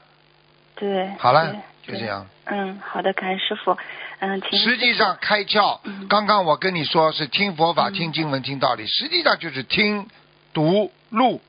[0.76, 1.60] 对好了，对
[1.94, 2.28] 就这样。
[2.46, 3.78] 嗯，好的，感恩师傅。
[4.20, 7.94] 嗯，请实际上开窍嗯，刚刚我跟你说是听佛法、嗯。
[7.94, 10.08] 听经文、听道理，实际上就是听、
[10.54, 11.42] 读、录，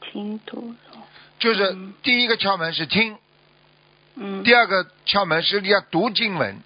[0.00, 0.74] 听读，
[1.38, 1.94] 就是嗯。
[2.02, 3.16] 第一个窍门是听，
[4.16, 4.42] 嗯。
[4.42, 6.60] 第二个窍门是要读经文，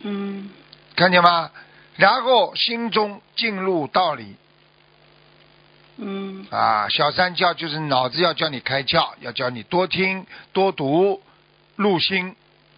[0.00, 0.50] 嗯。
[0.94, 1.50] 看见吗？
[1.96, 4.36] 然后心中进入道理
[5.98, 11.20] 嗯啊，小三教就是脑子要叫你开窍，要叫你多听多读，
[11.76, 12.34] 入心。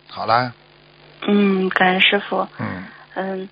[0.09, 0.53] 好了，
[1.27, 2.47] 嗯，感恩师傅。
[2.59, 3.49] 嗯，嗯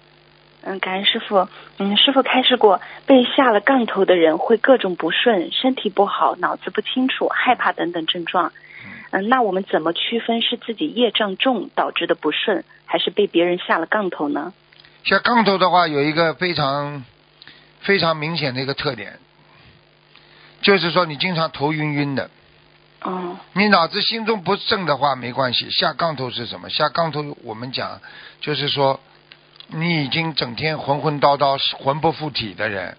[0.63, 1.49] 嗯，感恩师傅。
[1.79, 8.53] 嗯，师傅开示过，被下了杠头的人会各种不顺，身体不好，脑子不清楚，害怕等等症状。
[9.11, 14.53] 嗯，那我们怎么区分是自己业障重导致的不顺，还是被别人下了杠头呢？
[15.05, 17.05] 下杠头的话，有一个非常
[17.81, 19.19] 非常明显的一个特点，
[20.63, 22.31] 就是说你经常头晕晕的。
[23.03, 26.71] 哦，你脑子心中不正的话没关系，下杠头是什么？
[26.71, 28.01] 下杠头我们讲
[28.41, 29.01] 就是说，
[29.67, 32.97] 你已经整天浑浑叨叨、魂不附体的人，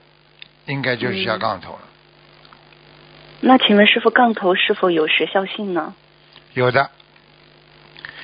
[0.65, 1.79] 应该就是下杠头了。
[3.39, 5.95] 那请问师傅，杠头是否有时效性呢？
[6.53, 6.89] 有的，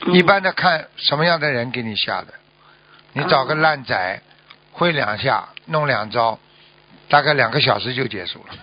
[0.06, 2.34] 嗯一般的看什么样的人给你下的，
[3.13, 4.21] 你找个烂仔，
[4.73, 6.39] 挥两下，弄两招，
[7.08, 8.54] 大概两个小时就结束了。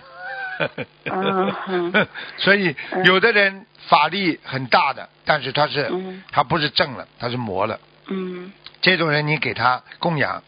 [2.37, 6.23] 所以嗯有的人法力很大的，但是他是嗯。
[6.31, 7.79] 他不是正了，他是魔了。
[8.07, 8.51] 嗯。
[8.81, 10.43] 这种人你给他供养，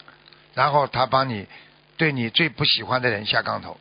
[0.53, 1.47] 然后他帮你
[1.97, 3.77] 对你最不喜欢的人下杠头，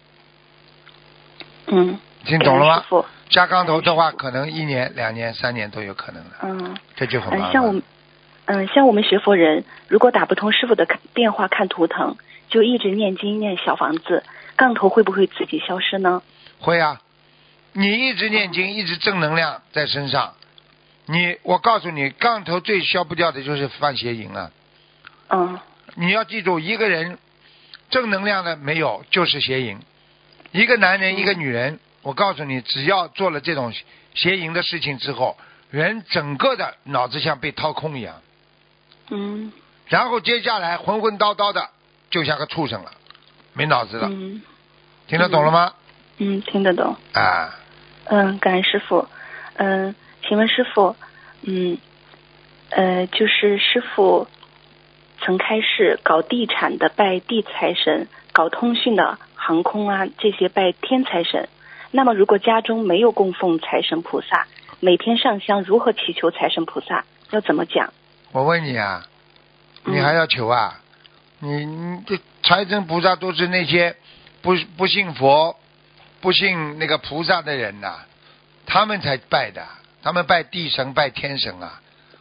[1.66, 2.74] 嗯，听懂了吗？
[2.74, 2.88] 感恩师？
[2.88, 6.76] 傅，下杠头的话，可能一年、两年、三年都有可能的，嗯。
[6.96, 7.82] 这就很像我们。
[8.46, 12.16] 嗯，像我们学佛人，如果打不通师傅的电话看图腾，
[12.48, 14.24] 就一直念经念小房子，
[14.58, 16.20] 杠头会不会自己消失呢？
[16.58, 17.00] 会啊，
[17.72, 20.34] 你一直念经，一直正能量在身上，
[21.06, 24.50] 你我告诉你，杠头最消不掉的就是犯邪淫了。
[25.30, 25.58] 嗯
[25.94, 27.18] 你要记住，一个人
[27.90, 29.78] 正能量的没有，就是邪淫。
[30.50, 33.72] 一个男人，嗯一个女人，我告诉你，只要做了这种
[34.14, 35.38] 邪淫的事情之后，
[35.70, 38.20] 人整个的脑子像被掏空一样，
[39.10, 39.52] 嗯
[39.86, 41.70] 然后接下来浑浑叨叨的，
[42.10, 42.92] 就像个畜生了，
[43.54, 44.08] 没脑子了。
[44.10, 44.42] 嗯
[45.08, 45.72] 听得懂了吗？
[46.18, 46.94] 嗯，听得懂。
[47.14, 47.58] 啊，
[48.04, 49.08] 嗯，感恩师傅。
[49.56, 50.94] 嗯，请问师傅，
[51.42, 51.78] 嗯，
[52.70, 54.28] 呃，就是师傅
[55.20, 61.48] 曾开示搞地产的拜地财神，搞通讯的航空啊这些拜天财神。
[61.90, 64.46] 那么如果家中没有供奉财神菩萨，
[64.80, 67.04] 每天上香如何祈求财神菩萨？
[67.30, 67.92] 要怎么讲？
[68.32, 69.06] 我问你啊，
[69.84, 70.80] 嗯你还要求啊？
[71.40, 73.96] 你你这财神菩萨都是那些
[74.42, 75.56] 不不信佛、
[76.20, 78.00] 不信那个菩萨的人呐、
[78.66, 79.66] 他们才拜的，
[80.02, 81.80] 他们拜地神、拜天神啊。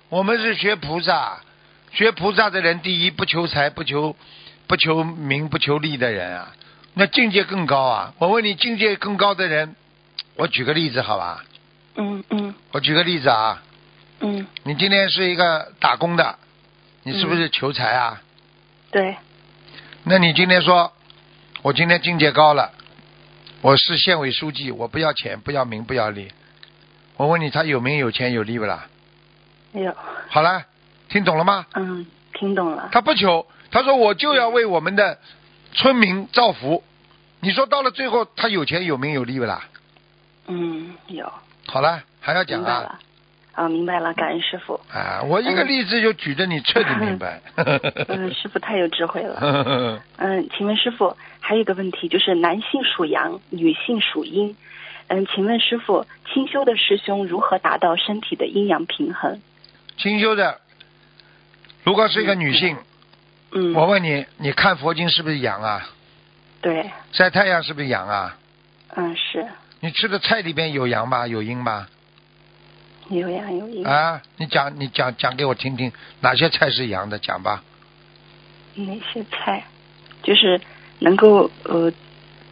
[0.09, 1.39] 我们是学菩萨，
[1.91, 4.15] 学菩萨的人，第一不求财、不求
[4.67, 6.53] 不求名、不求利的人啊，
[6.93, 8.13] 那境界更高啊。
[8.17, 9.75] 我问你，境界更高的人，
[10.35, 11.43] 我举个例子好吧？
[11.95, 13.63] 嗯嗯我举个例子啊，
[14.19, 16.37] 嗯，你今天是一个打工的，
[17.03, 18.21] 你是不是求财啊？
[18.91, 19.17] 对，
[20.03, 20.93] 那你今天说，
[21.63, 22.71] 我今天境界高了，
[23.61, 26.31] 我是县委书记，我不要钱，不要名，不要利。
[27.15, 28.87] 我问你，他有名有钱有利不啦？
[29.73, 29.91] 有，
[30.29, 30.65] 好了，
[31.09, 31.65] 听懂了吗？
[31.73, 32.89] 嗯，听懂了。
[32.91, 35.17] 他不求，他说我就要为我们的
[35.73, 36.83] 村民造福。
[37.39, 39.63] 你说到了最后，他有钱有名有利不啦？
[40.45, 41.31] 嗯，有。
[41.65, 42.99] 好了，还要讲啊？
[43.57, 44.79] 啊，明白了，感恩师傅。
[44.93, 47.41] 啊，我一个例子就举得你彻底明白。
[47.55, 49.99] 嗯，师傅太有智慧了。
[50.17, 54.55] 嗯，请问师傅，还有一个问题，就是男性属阳，女性属阴。
[55.07, 59.41] 嗯，请问师傅，清修的师兄如何达到身体的阴阳平衡？
[59.97, 60.59] 清修的，
[61.83, 62.77] 如果是一个女性，
[63.53, 65.89] 嗯，我问你，你看佛经是不是阳啊？
[66.61, 66.91] 对。
[67.11, 68.37] 晒太阳是不是阳啊？
[68.95, 69.47] 嗯，是。
[69.79, 71.25] 你吃的菜里边有阳吧？
[71.25, 71.87] 有阴吧？
[73.09, 73.85] 有阳有阴。
[73.85, 75.91] 啊，你讲，你讲讲给我听听，
[76.21, 77.19] 哪些菜是阳的？
[77.19, 77.63] 讲吧。
[78.75, 79.63] 哪些菜？
[80.23, 80.59] 就是
[80.99, 81.91] 能够呃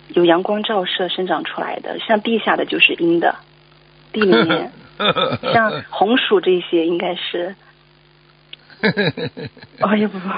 [0.09, 3.35] 有阳光照射生长出来的，像地下的就是阴的，
[4.13, 4.71] 地里面
[5.53, 7.55] 像红薯这些应该是。
[9.81, 10.29] 哎呀不不。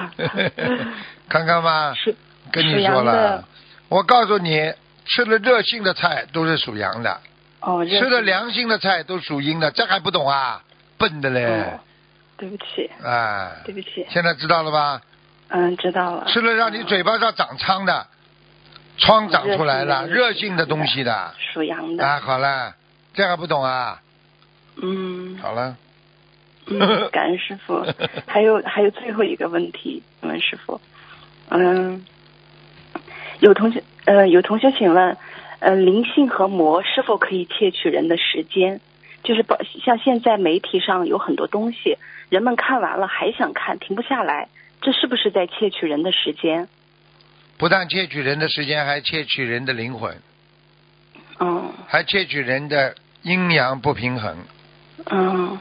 [1.30, 1.94] 看看吧。
[1.94, 2.16] 是。
[2.52, 3.46] 跟你说了，
[3.90, 4.74] 我告诉你，
[5.06, 7.20] 吃了热性的菜都是属阳的。
[7.68, 7.86] 哦。
[7.86, 10.64] 吃了凉性的菜都属阴的，这还不懂啊？
[10.98, 11.46] 笨的嘞。
[11.46, 11.80] 哦。
[12.38, 12.90] 对不起。
[13.04, 13.52] 啊。
[13.66, 14.06] 对不起。
[14.10, 15.02] 现在知道了吧？
[15.50, 16.26] 嗯，知道了。
[16.28, 18.08] 吃了让你嘴巴上长疮的，
[18.98, 21.34] 疮长出来了，热性的东西的。
[21.54, 22.06] 属阳的。
[22.06, 22.74] 啊，好了，
[23.14, 24.02] 这还不懂啊？
[24.82, 25.38] 嗯。
[25.42, 25.76] 好了。
[26.68, 27.86] 嗯，感恩师傅。
[28.28, 30.82] 还有还有最后一个问题，问师傅。
[31.50, 32.06] 嗯。
[33.40, 35.16] 有同学呃，有同学请问，
[35.60, 38.80] 呃，灵性和魔是否可以窃取人的时间？
[39.24, 41.98] 就是把像现在媒体上有很多东西，
[42.30, 44.50] 人们看完了还想看，停不下来，
[44.82, 46.68] 这是不是在窃取人的时间？
[47.58, 50.16] 不但窃取人的时间，还窃取人的灵魂。
[51.40, 51.74] 嗯。
[51.88, 54.38] 还窃取人的阴阳不平衡。
[55.10, 55.58] 嗯。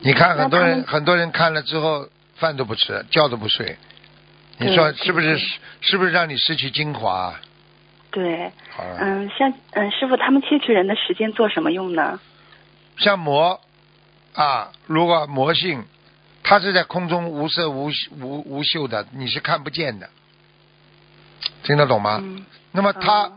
[0.00, 2.06] 你看很多人，很多人看了之后
[2.36, 3.76] 饭都不吃，觉都不睡。
[4.58, 5.38] 你说是不是？
[5.80, 7.34] 是不是让你失去精华？
[8.10, 8.50] 对。
[8.98, 12.18] 嗯，像嗯，师傅他们窃取人的时间做什么用呢？
[12.98, 13.60] 像魔
[14.34, 15.84] 啊，如果魔性，
[16.42, 17.90] 它是在空中无色无
[18.20, 20.08] 无无嗅的，你是看不见的，
[21.62, 22.20] 听得懂吗？
[22.22, 22.44] 嗯。
[22.72, 23.32] 那么他，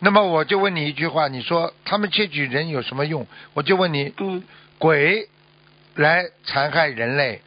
[0.00, 3.26] 那么我就问你一句话，你说他们窃取人有什么用？
[3.54, 4.42] 我就问你，嗯，
[4.78, 5.28] 鬼
[5.94, 7.42] 来残害人类，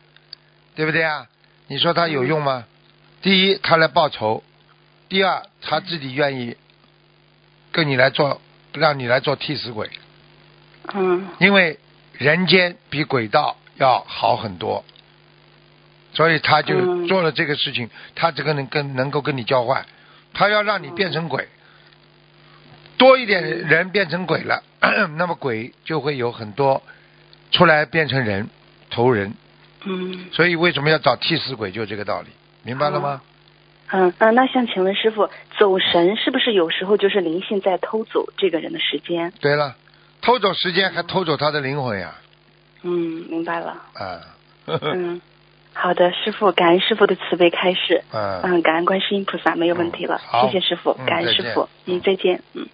[0.75, 1.27] 对不对啊？
[1.67, 2.65] 你说他有用吗？
[3.21, 4.43] 第一，他来报仇；
[5.09, 6.55] 第二，他自己愿意
[7.73, 8.39] 跟你来做，
[8.71, 9.89] 让你来做替死鬼。
[10.93, 11.27] 嗯。
[11.39, 11.77] 因为
[12.13, 14.85] 人间比鬼道要好很多，
[16.13, 17.89] 所以他就做了这个事情。
[18.15, 19.85] 他这个能跟能够跟你交换，
[20.33, 21.49] 他要让你变成鬼，
[22.97, 24.63] 多一点人变成鬼了，
[25.17, 26.81] 那么鬼就会有很多
[27.51, 28.49] 出来变成人
[28.89, 29.33] 投人。
[29.83, 30.27] 嗯。
[30.31, 31.71] 所以为什么要找替死鬼？
[31.71, 32.29] 就这个道理。
[32.61, 33.21] 明白了吗？
[33.23, 33.32] 嗯
[33.95, 35.29] 嗯嗯，那想请问师傅，
[35.59, 39.31] 走神是不是有时候就是灵性在偷走这个人的时间？
[39.39, 39.75] 对了，
[40.19, 42.15] 偷走时间还偷走他的灵魂呀。
[42.81, 42.91] 嗯，
[43.29, 43.77] 明白了。
[43.93, 44.19] 啊。
[44.65, 45.21] 嗯，
[45.73, 48.03] 好的，师傅，感恩师傅的慈悲开示。
[48.11, 48.41] 嗯。
[48.41, 50.19] 嗯，感恩观世音菩萨，没有问题了。
[50.41, 51.69] 谢谢师傅，感恩师傅。
[51.85, 52.41] 嗯，再见。
[52.53, 52.67] 嗯。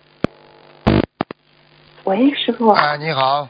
[2.06, 2.70] 喂，师傅。
[2.70, 3.50] 啊，你好。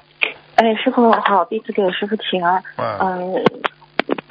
[0.55, 2.63] 哎，师傅好，弟子给师傅请安。
[2.77, 3.45] 嗯嗯。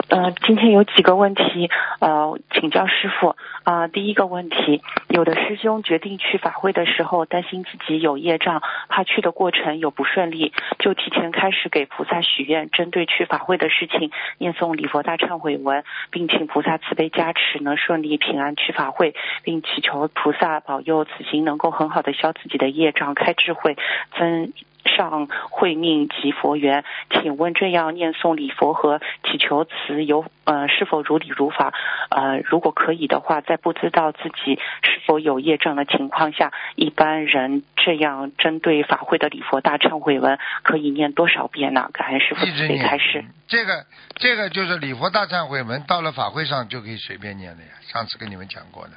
[0.08, 3.36] 呃，今天有几个问题，呃，请教师傅。
[3.64, 23.76] 啊，第一个问题，有的师兄决定去法会的时候，担心自己有业障，怕去的过程有不顺利，就提前开始给菩萨许愿，针对去法会的事情念诵礼佛大忏悔文，并请菩萨慈悲加持，能顺利平安去法会，并祈求菩萨保佑此行能够很好的消自己的业障，开智慧，
[24.18, 24.54] 增
[24.88, 26.84] 上会命及佛缘。
[27.10, 31.72] 请问这样念诵礼佛和祈求词有呃是否如理如法？
[32.10, 41.88] 呃，如果可以的话，在不知道自己是否有业障的情况下，一般人这样针对法会的礼佛大忏悔文可以念多少遍呢？
[41.92, 43.24] 感恩师傅慈悲开示。
[43.46, 43.84] 这个
[44.16, 47.68] 这个就是礼佛大忏悔文，到了法会上就可以随便念的呀。
[47.82, 48.92] 上次跟你们讲过的。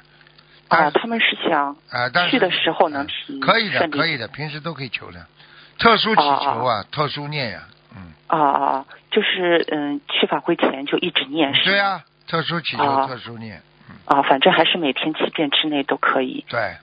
[0.68, 3.06] 啊，他们是想啊，但去的时候能
[3.42, 5.26] 可以的，可以的，平时都可以求的。
[5.78, 7.62] 特殊祈求啊，特殊念呀，
[7.96, 8.12] 嗯。
[8.28, 8.86] 啊啊啊！
[9.10, 11.64] 就是嗯，去法会前就一直念是。
[11.64, 13.62] 对呀，特殊祈求，特殊念。
[14.06, 16.44] 啊，反正还是每天七遍之内都可以。
[16.48, 16.76] 对。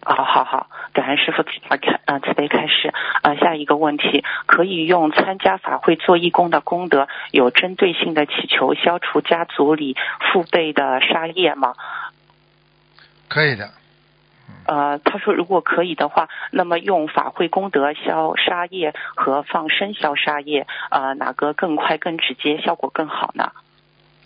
[0.00, 3.34] 啊，好好，感恩师傅慈开啊慈悲开示啊。
[3.36, 9.96] 下一个问题，可以用参加法会做义工的功德，有针对性的祈求消除家族里
[10.32, 11.74] 父辈的杀业吗？
[13.28, 13.70] 可以的。
[14.66, 23.52] 呃，他说如果可以的话，那么用法会功德消杀业和放生消杀业，呃，哪个更快、更直接，效果更好呢？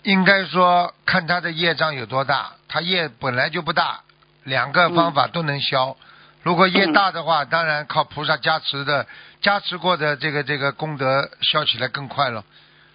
[0.04, 4.00] 应该说看他的业障有多大，他业本来就不大，
[4.44, 5.96] 两个方法都能消。
[6.44, 9.06] 如果业大的话，当然靠菩萨加持的
[9.40, 12.44] 加持过的这个这个功德消起来更快了。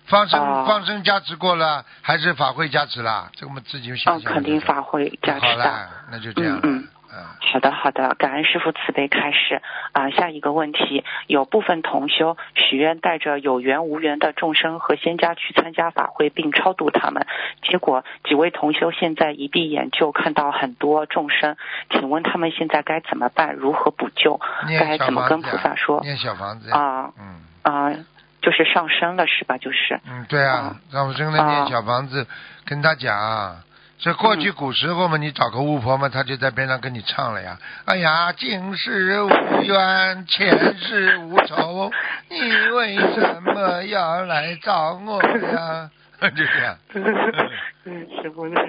[0.05, 3.29] 放生、哦放生加持过了，还是法会加持啦？
[3.35, 5.49] 这个我们自己就想嗯，肯定法会加持的。
[5.49, 9.61] 好了，那就这样嗯嗯好的，好的，感恩师傅慈悲开示
[9.91, 17.27] 啊、下一个问题，有部分同修许愿带着有缘无缘的众生和仙家去参加法会，并超度他们。
[17.61, 21.55] 结果几位同修现在一闭眼就看到很多众生，
[21.91, 23.53] 请问他们现在该怎么办？
[23.53, 24.39] 如何补救？
[24.79, 26.01] 该怎么跟菩萨说？
[26.01, 26.71] 念小房子。
[26.71, 27.93] 啊嗯啊、
[28.41, 29.59] 就是上升了是吧？
[29.59, 32.25] 就是嗯，对啊，让我真的念啊小房子，
[32.65, 33.61] 跟他讲。
[34.03, 37.57] 这过去古时候嘛，你找个巫婆嘛，她就在边上跟你唱了呀。
[37.87, 39.29] 哎呀，今世无
[39.63, 41.89] 缘，前世无仇，
[42.29, 42.41] 你
[42.75, 45.89] 为什么要来找我呀？
[46.19, 46.77] 就这样。
[47.85, 48.61] 嗯，师傅太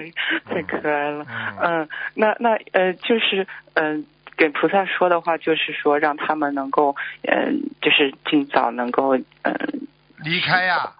[0.45, 1.25] 太可爱了。
[1.59, 4.05] 嗯嗯，那那呃，就是嗯、
[4.37, 9.25] 给菩萨说的话，就是说让他们能够嗯、就是尽早能够嗯、
[10.19, 10.93] 离开呀、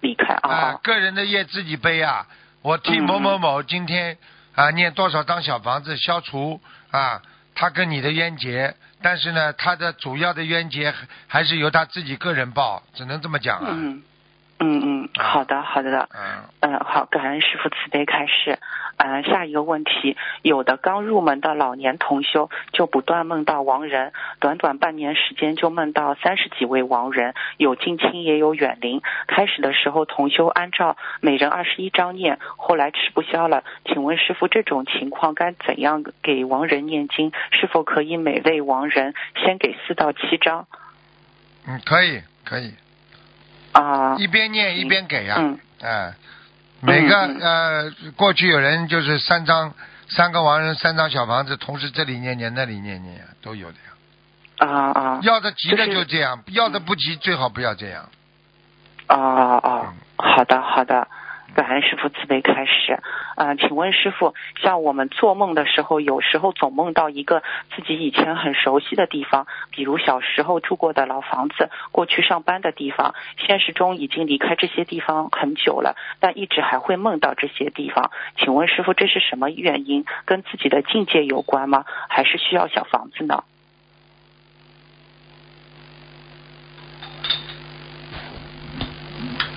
[0.00, 0.80] 离开啊，啊。
[0.82, 2.26] 个人的业自己背啊。
[2.62, 4.18] 我替嗯某某某今天
[4.54, 7.22] 啊念多少张小房子消除啊
[7.54, 13.66] 他跟你的冤结，但是呢，他的主要的冤结还还是由他自己个人报，只能这么讲啊。
[13.70, 14.02] 嗯
[14.60, 16.08] 嗯嗯，好的好的。
[16.12, 18.58] 嗯嗯，好，感恩师傅慈悲开示。
[18.96, 29.00] 嗯，下一个问题，有的刚入门的老年同修就不断梦到亡人，短短半年时间就梦到三十几位亡人，有近亲也有远邻。
[29.28, 33.62] 开始的时候同修按照每人二十一章念，后来吃不消了。
[33.84, 37.30] 请问师傅，这种情况该怎样给亡人念经？
[37.52, 40.66] 是否可以每位亡人先给四到七章？
[41.68, 42.74] 嗯，可以可以，
[43.72, 45.58] 啊、一边念一边给呀、嗯。
[45.80, 46.14] 哎，
[46.80, 49.72] 每个、嗯呃，过去有人就是三张
[50.08, 54.66] 三个亡人三张小房子，同时这里念念那里念念呀，都有的呀。
[54.66, 55.20] 啊啊。
[55.22, 58.08] 要的急的就这样，要的不急最好不要这样。
[59.06, 59.82] 啊啊。
[59.86, 61.06] 嗯，好的好的，
[61.58, 63.02] 感恩师傅慈悲开始。
[63.34, 64.32] 啊、请问师傅，
[64.62, 67.42] 像我们做梦的时候，有时候总梦到一个
[67.74, 78.12] 自己以前很熟悉的地方，比如小时候住过的老房子，过去上班的地方，现实中已经离开这些地方很久了，但一直还会梦到这些地方。
[78.36, 80.04] 请问师傅，这是什么原因？
[80.26, 81.84] 跟自己的境界有关吗？
[82.08, 83.42] 还是需要小房子呢？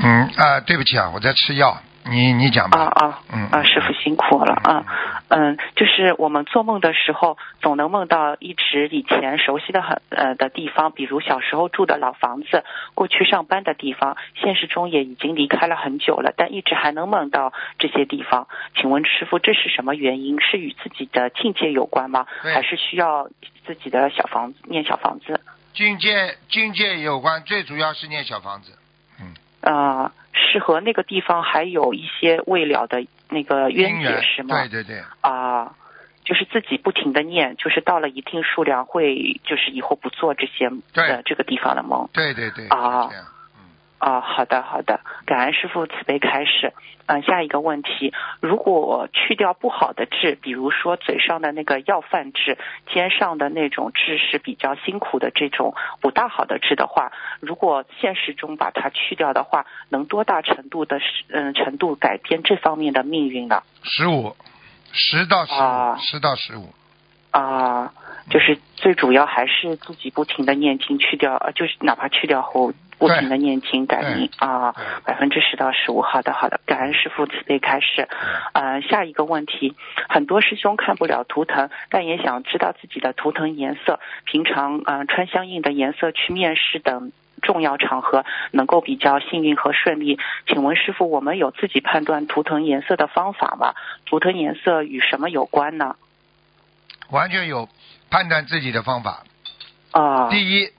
[0.04, 1.78] 嗯啊，对不起啊，我在吃药，
[2.10, 2.80] 你你讲吧。
[2.80, 3.64] 啊啊嗯啊！
[3.64, 4.86] 师傅辛苦了啊。
[5.30, 18.47] 嗯，就是我们做梦的时候，总能梦到一直以前熟悉的很呃的地方，比如小时候住的老房子，过去上班的地方，现实中也已经离开了很久了，但一直还能梦到这些地方。
[18.76, 20.41] 请问师傅，这是什么原因？
[20.41, 22.26] 是与自己的境界有关吗？
[22.41, 23.30] 还是需要
[23.66, 25.39] 自己的小房子念小房子？
[25.74, 28.78] 境界境界有关，最主要是念小房子。
[29.62, 34.55] 啊、是和那个地方还有一些未了的那个冤结是吗？
[34.68, 35.74] 对对对，啊，
[36.24, 42.09] 就是自己不停的念，就是到了一定数量会，就是以后不做这些对呃这个地方的梦。
[42.14, 43.16] 对对对，啊是
[44.02, 46.74] 啊，好的好的，感恩师傅慈悲开示。
[47.06, 52.58] 嗯、下一个问题，如果去掉不好的痣，比如说嘴上的那个要饭痣，
[52.91, 63.62] 肩上的那种痣是比较辛苦的这种不大好的痣的话，如果现实中把它去掉的话，能多大程度的嗯程度改变这方面的命运呢？
[63.84, 64.36] 十五，
[64.93, 66.74] 十到十啊五，十到十五。
[67.32, 67.93] 啊，
[68.30, 72.74] 就是最主要还是自己不停的念经，去掉，呃，就是哪怕去掉后
[73.08, 76.02] 不停的念经改名啊，对百分之十到十五。
[76.02, 78.08] 好的，好的，感恩师傅慈悲开示。
[78.54, 79.76] 呃，下一个问题，
[80.08, 87.12] 很多师兄看不了图腾，但也想知道自己的图腾颜色，平常呃穿相应的颜色去面试等。
[87.41, 93.74] 重要场合能够比较幸运和顺利，请问师傅，我们有自己判断图腾颜色的方法吗？
[94.06, 95.95] 图腾颜色与什么有关呢？
[97.10, 97.68] 完全有
[98.12, 99.24] 判断自己的方法。
[99.89, 100.70] 啊，第一，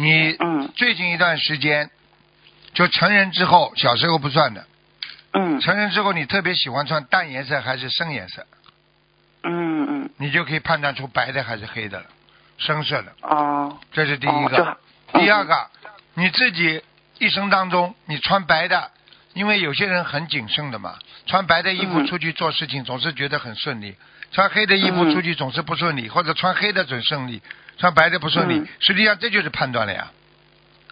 [0.00, 0.70] 你嗯。
[0.76, 1.90] 最近一段时间，
[2.72, 4.64] 就成人之后，小时候不算的，
[5.32, 5.60] 嗯。
[5.60, 8.46] 成人之后你特别喜欢穿淡颜色还是深颜色，
[9.42, 10.10] 嗯嗯。
[10.16, 12.06] 你就可以判断出白的还是黑的了，
[12.58, 13.76] 深色的，哦。
[13.92, 14.78] 这是第一个。
[15.14, 15.66] 第二个，
[16.14, 16.80] 你自己
[17.18, 18.92] 一生当中你穿白的，
[19.34, 20.96] 因为有些人很谨慎的嘛，
[21.26, 22.06] 穿白的衣服嗯。
[22.06, 23.96] 出去做事情总是觉得很顺利，
[24.30, 25.12] 穿黑的衣服嗯。
[25.12, 27.42] 出去总是不顺利，或者穿黑的准顺利，
[27.78, 30.10] 穿白的不顺利嗯，实际上这就是判断了呀，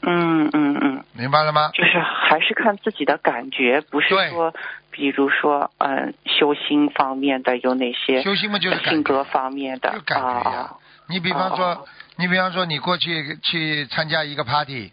[0.02, 1.70] 嗯嗯嗯，明白了吗？
[1.74, 4.54] 就是还是看自己的感觉，不是说，
[4.90, 10.58] 比如说嗯修心方面的有哪些，修心嘛就是性格方面的就感觉呀。
[10.60, 10.74] 啊
[11.08, 11.84] 你比方说，哦
[12.16, 14.90] 你比方说，你过去去参加一个 party，、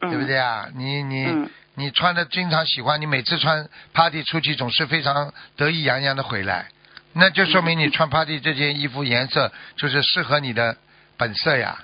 [0.00, 0.10] 嗯。
[0.10, 0.68] 对不对啊？
[0.74, 1.50] 你你、嗯。
[1.74, 6.68] 你穿的经常喜欢，你每次穿 party 出去总是非常得意洋洋的回来，
[7.12, 10.76] 那就说明你穿 party 这件衣服颜色就是适合你的
[11.16, 11.78] 本色呀，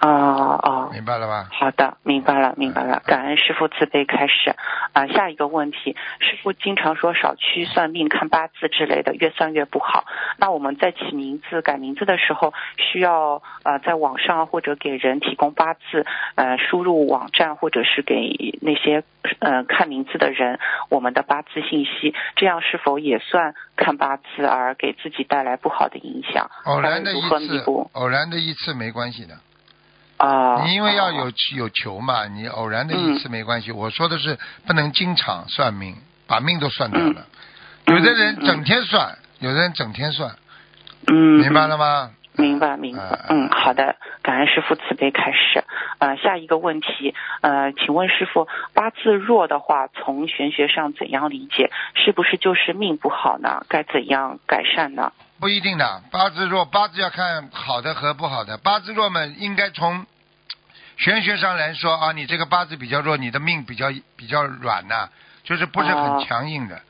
[0.00, 1.48] 哦哦，明白了吧？
[1.52, 3.02] 好的，明白了，明白了。
[3.06, 4.54] 感恩师傅慈悲开始。
[4.92, 10.04] 啊、下一个问题，师傅经常说少去算命、看八字之类的，越算越不好。
[10.38, 19.04] 那我们在起名字、改名字的时候，需要呃在网上或者给人提供八字，呃输入网站或者是给那些
[19.40, 26.50] 呃看名字的人我们的八字信息，这样是否也算看八字而给自己带来不好的影响？
[26.64, 29.34] 偶然的一次补，偶然的一次没关系的。
[30.16, 30.62] 啊？
[30.64, 33.72] 你因为要哦有有求嘛，你偶然的一次没关系。
[33.72, 35.96] 我说的是不能经常算命，
[36.26, 37.26] 把命都算掉了。
[37.86, 40.34] 有的人整天算，有的人整天算，
[41.06, 42.10] 嗯，明白了吗？
[42.38, 45.64] 明白明白嗯，嗯，好的，感恩师傅慈悲开始。
[45.98, 51.70] 呃，下一个问题，呃，请问师傅，八字弱的话，从玄学上怎样理解？
[51.94, 53.64] 是不是就是命不好呢？
[53.70, 55.12] 该怎样改善呢？
[55.38, 58.56] 不一定的，八字弱，八字要看好的和不好的。
[58.58, 60.06] 八字弱嘛，应该从
[60.96, 65.08] 玄学上来说啊，你这个八字比较弱，你的命比较比较软呐、
[65.44, 66.80] 就是不是很哦强硬的。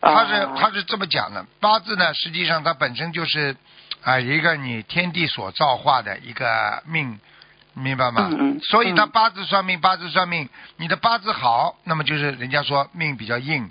[0.00, 3.56] 他是哦他是这么讲的，八字呢，实际上它本身就是
[4.02, 7.18] 啊、一个你天地所造化的一个命，
[7.72, 8.28] 明白吗？
[8.30, 13.70] 嗯嗯所以他嗯八字算命，八字算命，你的八字好，那么就是人家说命比较硬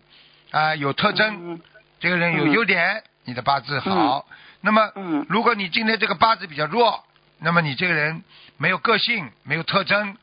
[0.51, 1.61] 啊、有特征，嗯
[1.99, 4.25] 这个人有嗯优点，你的八字好。
[4.61, 7.03] 那么嗯如果你今天这个八字比较弱，
[7.39, 8.23] 那么你这个人
[8.57, 10.15] 没有个性，没有特征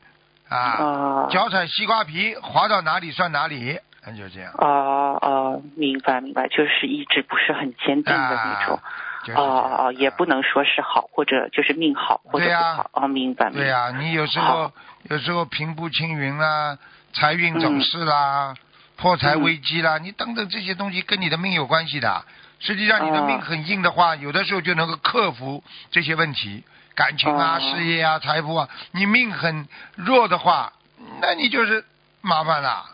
[0.49, 4.51] 啊，哦脚踩西瓜皮，滑到哪里算哪里，那就这样。
[4.57, 8.77] 哦哦，明白明白，就是意志不是很坚定的那种。
[8.77, 8.83] 啊
[9.23, 12.89] 就是哦哦哦，也不能说是好，或者就是命好或者不好。
[12.93, 13.61] 哦，明白明白。
[13.61, 14.71] 对呀、你有时候
[15.03, 16.75] 有时候平步青云啦，
[17.13, 18.55] 财运走势啦，
[18.97, 22.25] 破财危机啦，你等等这些东西跟你的命有关系的。
[22.61, 26.63] 实际上你的命很硬的话，有的时候就能够克服这些问题，
[26.95, 28.69] 感情啊、哦事业啊、财富啊。
[28.91, 30.71] 你命很弱的话，
[31.19, 31.83] 那你就是
[32.21, 32.85] 麻烦了。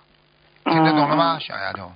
[0.63, 1.91] 听得懂了吗，嗯小丫头？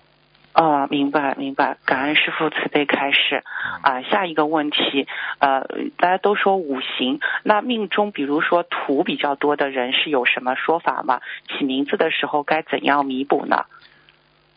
[0.54, 3.42] 哦，明白明白，感恩师傅慈悲开示
[3.84, 5.08] 啊、下一个问题，
[5.40, 5.66] 呃，
[5.96, 11.22] 大家都说五行，那命中比如说土比较多的人是有什么说法吗？
[11.48, 13.66] 起名字的时候该怎样弥补呢？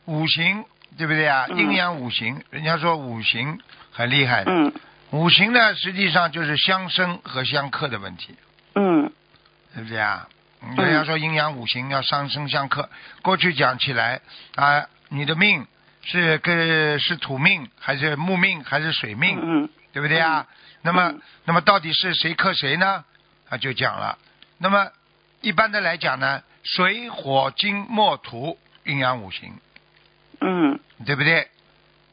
[0.06, 0.64] 五行
[0.96, 1.46] 对不对啊？
[1.48, 4.52] 嗯阴阳五行，人家说五行很厉害的。
[4.52, 4.72] 嗯
[5.10, 8.34] 五行呢，实际上就是相生和相克的问题，
[8.74, 9.12] 嗯
[9.74, 10.28] 对不对啊？
[10.76, 12.88] 人家说阴阳五行要相生相克。
[13.22, 14.22] 过去讲起来
[14.56, 15.66] 啊，你的命
[16.02, 20.46] 是跟是土命还是木命还是水命，嗯对不对啊？
[20.82, 23.04] 那么嗯那么到底是谁克谁呢？
[23.48, 24.18] 啊，就讲了。
[24.58, 24.90] 那么
[25.42, 29.52] 一般的来讲呢，水火金木土阴阳五行，
[30.40, 30.80] 嗯。
[31.04, 31.48] 对不对？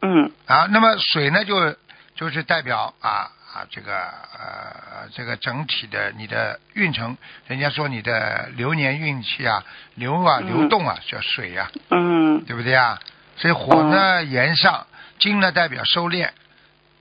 [0.01, 0.31] 嗯。
[0.45, 1.75] 啊，那么水呢，就
[2.15, 7.17] 就是代表啊啊这个呃这个整体的你的运程，
[7.47, 9.63] 人家说你的流年运气啊，
[9.95, 10.47] 流啊嗯。
[10.47, 12.43] 流动啊叫水啊，嗯。
[12.45, 12.99] 对不对啊？
[13.37, 14.85] 所以火呢延上，
[15.19, 16.29] 金呢代表收敛，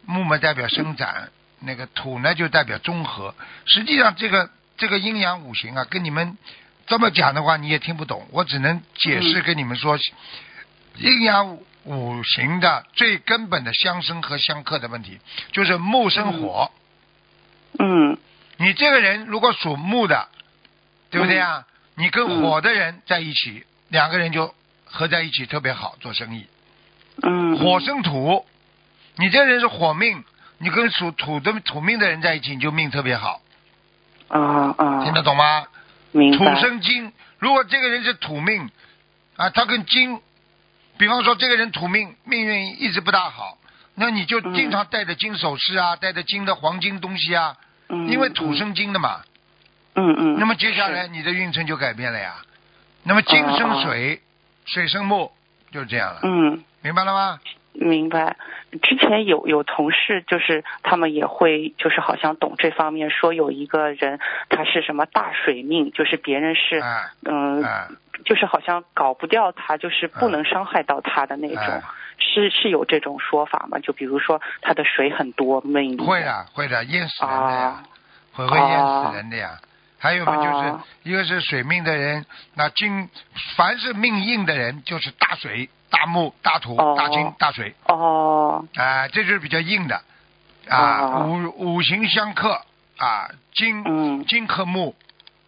[0.06, 1.28] 木嘛代表生长，
[1.60, 3.34] 那个土呢就代表综合。
[3.66, 4.48] 实际上这个
[4.78, 6.38] 这个阴阳五行啊，跟你们
[6.86, 9.42] 这么讲的话你也听不懂，我只能解释嗯。
[9.42, 9.98] 跟你们说，
[10.96, 15.18] 阴阳五行的最根本的相生和相克的问题，
[15.52, 16.70] 就是木生火。
[17.78, 18.18] 嗯
[18.58, 20.28] 你这个人如果属木的，
[21.10, 21.64] 对不对啊？
[21.94, 26.46] 你跟火的人在一起，两个人就合在一起特别好做生意。
[27.22, 28.46] 嗯，火生土，
[29.16, 30.24] 你这人是火命，
[30.58, 33.40] 你跟属土的土命的人在一起，你就命特别好，
[34.28, 35.66] 啊啊，听得懂吗？
[36.12, 36.60] 土明白。
[36.60, 38.70] 生金，如果这个人是土命
[39.36, 40.20] 啊，他跟金，
[41.00, 43.56] 比方说这个人土命命运一直不大好，
[43.94, 47.56] 那你就嗯经常戴着金首饰啊，戴着金的黄金东西啊，
[47.88, 49.22] 嗯因为土生金的嘛。
[49.94, 52.34] 嗯嗯，那么接下来你的运程就改变了呀。
[53.02, 54.20] 那么金生水，
[54.66, 55.32] 水生木，
[55.72, 56.62] 就是这样了，嗯。
[56.82, 57.40] 明白了吗？
[57.72, 58.36] 明白。
[58.82, 67.88] 之前有有同事，就是他们也会，就是好像懂这方面，说有一个人他是什么大水命，就是别人是哎嗯、哎，
[68.24, 71.82] 就是好像搞不掉他，就是不能伤害到他的那种，哎。
[72.22, 73.78] 是是有这种说法吗？
[73.78, 77.82] 就比如说他的水很多，命会的，会的，淹死人的呀啊，
[78.34, 79.58] 会会淹死人的呀。
[79.98, 83.08] 还有嘛，就是哦一个是水命的人，那金
[83.56, 88.66] 凡是命硬的人，就是大水、大木、大土、哦大金、大水，哦。
[88.76, 90.02] 啊、这就是比较硬的，
[90.68, 92.60] 啊，哦五五行相克，
[92.98, 94.24] 啊，金嗯。
[94.26, 94.94] 金克木，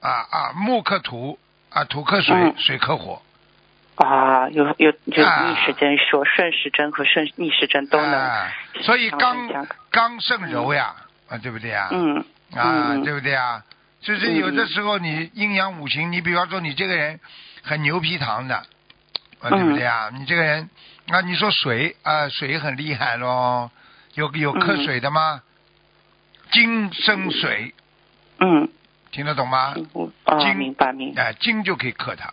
[0.00, 1.38] 啊啊木克土，
[1.72, 3.20] 啊土克水，嗯水克火，
[3.96, 8.52] 啊，有有就啊逆时针说顺时针和顺逆时针都能啊
[8.82, 9.48] 所以刚
[9.90, 10.94] 刚胜柔呀，
[11.28, 11.88] 啊对不对呀？
[11.92, 12.16] 嗯
[12.54, 13.62] 啊，嗯对不对啊？
[14.00, 17.20] 就是有的时候你阴阳五行，你比方说你这个人
[17.62, 18.56] 很牛皮糖的，
[19.40, 20.10] 啊，对不对啊？
[20.12, 20.68] 嗯你这个人
[21.08, 23.70] 啊，你说水啊，水很厉害咯，
[24.14, 25.42] 有有克嗯水的吗？
[26.50, 27.74] 金生水，
[28.40, 28.68] 嗯
[29.12, 29.74] 听得懂吗？
[29.94, 32.32] 嗯啊金明白明白哎，金就可以克它，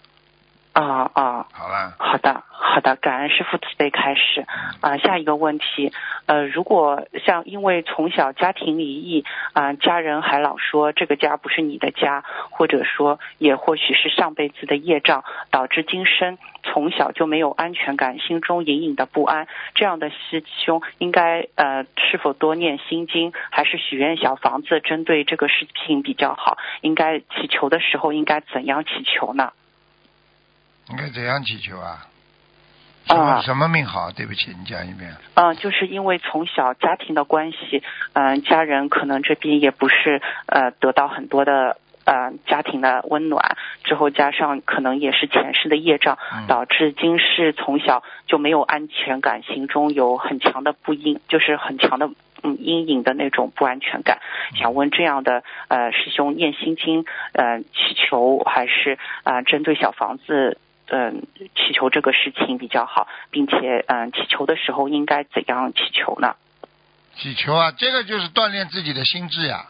[0.73, 1.45] 啊啊。
[1.51, 1.93] 好了。
[1.97, 4.45] 好的，好的，感恩师傅慈悲开始。
[4.81, 5.91] 啊、下一个问题，
[6.25, 26.57] 呃，如果像因为从小家庭离异，啊、家人还老说这个家不是你的家，或者说也或许是上辈子的业障，导致今生从小就没有安全感，心中隐隐的不安，这样的师兄应该呃是否多念心经，还是许愿小房子，针对这个事情比较好？
[26.81, 29.51] 应该祈求的时候应该怎样祈求呢？
[30.91, 32.05] 应该怎样祈求啊？
[33.07, 34.11] 什么、啊什么命好？
[34.11, 35.15] 对不起，你讲一遍。
[35.33, 37.81] 嗯，就是因为从小家庭的关系，
[38.13, 52.11] 嗯、家人可能这边也不是呃得到很多的呃家庭的温暖，之后加上可能也是前世的业障，嗯导致今世从小就没有安全感，心中有很强的不阴，就是很强的
[52.43, 54.19] 嗯阴影的那种不安全感。
[54.55, 60.59] 想问这样的呃师兄念心经呃祈求还是啊、呃针对小房子？
[60.89, 61.23] 嗯，
[61.55, 66.35] 祈求这个事情比较好，并且嗯，祈求的时候应该怎样祈求呢？
[67.15, 69.65] 祈求啊，这个就是锻炼自己的心智呀，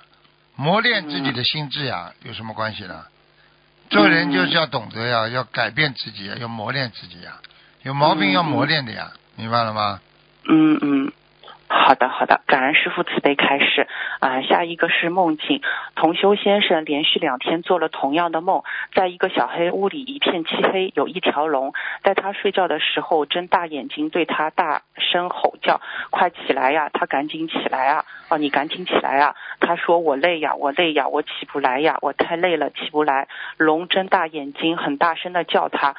[0.55, 3.05] 磨练自己的心智呀，有什么关系呢？
[3.89, 7.39] 做人就是要懂得呀，要改变自己呀，要磨练自己呀，
[7.84, 9.99] 有毛病要磨练的呀，明白了吗？
[10.47, 11.11] 嗯嗯，
[11.72, 13.88] 好的好的，感恩师傅慈悲开示。
[14.20, 15.61] 啊、下一个是梦境，
[15.95, 18.63] 同修先生连续两天做了同样的梦，
[18.93, 28.03] 在一个小黑屋里，一片漆黑，有一条龙，在他睡觉的时候睁大眼睛对他大声吼叫：“快起来呀！”他赶紧起来啊！
[28.30, 29.36] 哦，你赶紧起来啊！
[29.59, 35.95] 他说：“我累呀，我累呀，我起不来呀，我太累了，起不来。”龙睁大眼睛，很大声的叫他。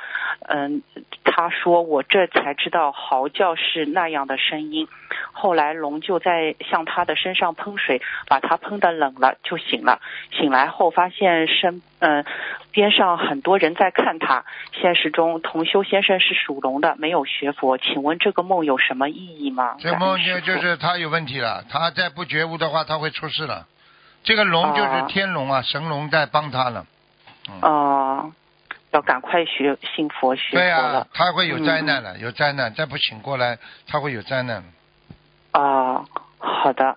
[0.49, 0.83] 嗯，
[1.25, 4.89] 他说：“我这才知道嚎叫是那样的声音。”
[5.33, 10.01] 后来龙就在向他的身上喷水，把他喷的冷了，就醒了。
[10.33, 12.25] 醒来后发现身嗯、
[12.73, 14.45] 边上很多人在看他。
[14.73, 19.77] 现实中同修先生是属龙的，没有学佛，请问这个梦有什么意义吗？
[19.79, 23.67] 这个梦就就是他有问题了，他再不觉悟的话，他会出事了。
[24.23, 26.87] 这个龙就是哦天龙啊，神龙在帮他了。
[27.63, 28.33] 哦、
[28.93, 34.63] 要赶快学信佛学佛对啊了。，他会有灾难了，有灾难，再不醒过来，他会有灾难。
[35.53, 36.05] 啊、
[36.39, 36.97] 好的，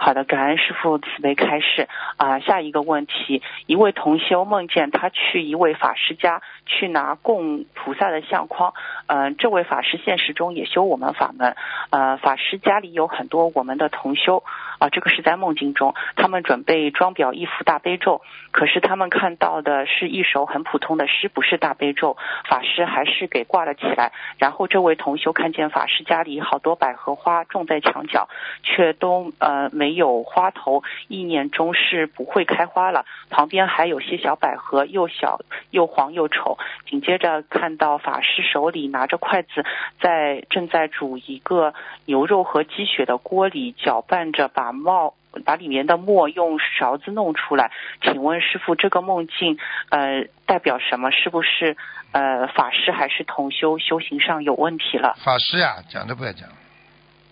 [0.00, 8.72] 好的，感恩师傅慈悲开示啊、下一个问题，一位同修梦见他去一位法师家去拿供菩萨的相框，
[9.08, 11.56] 嗯、这位法师现实中也修我们法门，
[11.90, 14.44] 呃，法师家里有很多我们的同修
[14.78, 18.22] 啊、这个是在梦境中，他们准备装裱一幅大悲咒，
[18.52, 22.16] 可是他们看到的是一首很普通的诗，不是大悲咒，
[22.48, 24.12] 法师还是给挂了起来。
[24.38, 28.28] 然后这位同修看见法师家里好多百合花种在墙角，
[28.62, 33.06] 却都呃没没有花头，意念中是不会开花了。
[33.30, 36.58] 旁边还有些小百合，又小又黄又丑。
[36.86, 39.64] 紧接着看到法师手里拿着筷子，
[39.98, 41.72] 在正在煮一个
[42.04, 45.14] 牛肉和鸡血的锅里搅拌着，把冒
[45.46, 47.70] 把里面的沫用勺子弄出来。
[48.02, 49.56] 请问师傅，这个梦境
[49.88, 51.10] 呃代表什么？
[51.10, 51.78] 是不是
[52.12, 55.16] 呃法师还是同修修行上有问题了？
[55.24, 56.46] 法师呀、讲都不要讲，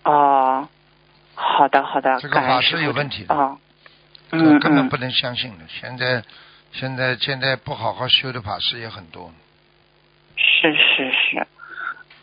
[0.03, 0.67] 哦，
[1.39, 3.57] 好的好的，这个法师有问题的
[4.31, 5.65] 嗯根本不能相信的。
[5.67, 6.23] 现在
[6.71, 9.31] 现在现在不好好修的法师也很多。
[10.35, 11.47] 是是是，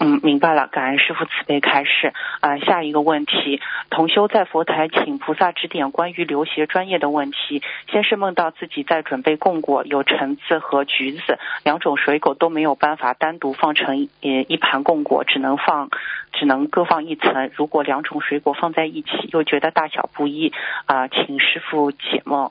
[0.00, 2.12] 嗯，明白了，感恩师傅慈悲开示。
[2.40, 7.62] 啊、下一个问题，同修在佛台请菩萨指点关于留学专业的问题。
[7.90, 15.88] 先是梦到自己在准备供果，有橙子和橘子两种水果都没有办法单独放成呃一盘供果，只能放
[16.32, 17.50] 只能各放一层。
[17.54, 20.52] 如果两种水果放在一起，又觉得大小不一
[20.86, 22.50] 啊、请师傅解梦。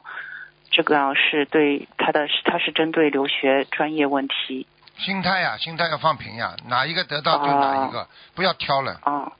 [0.72, 4.66] 这个是对他的，他是针对留学专业问题
[5.04, 9.00] 心态呀、心态要放平呀、哪一个得到就哪一个，不要挑了。
[9.04, 9.32] 啊。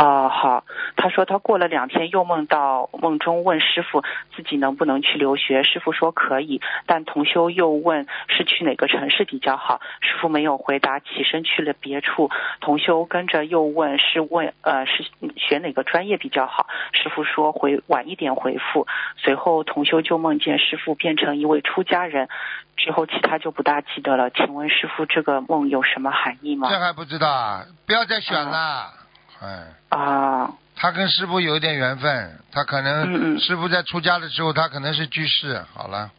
[0.00, 0.64] 嗯，哦，好。
[0.96, 4.02] 他说他过了两天又梦到梦中问师傅
[4.36, 12.30] 自己能不能去留学，师傅说可以，但同修又问是去哪个城市比较好，师傅没有回答，起身去了别处。
[12.60, 15.04] 同修跟着又问是问呃是
[15.36, 18.86] 选哪个专业比较好，师傅说回晚一点回复。
[19.16, 22.28] 随后同修就梦见师傅变成一位出家人，
[22.76, 24.30] 之后其他就不大记得了。
[24.30, 26.68] 请问师傅这个梦有什么含义吗？
[26.70, 28.99] 这还不知道啊，不要再选了。
[29.40, 35.64] 哎，啊，他跟师傅有一点缘分，他可能师傅在出家的时候，他可能是居士。
[35.74, 36.10] 好了，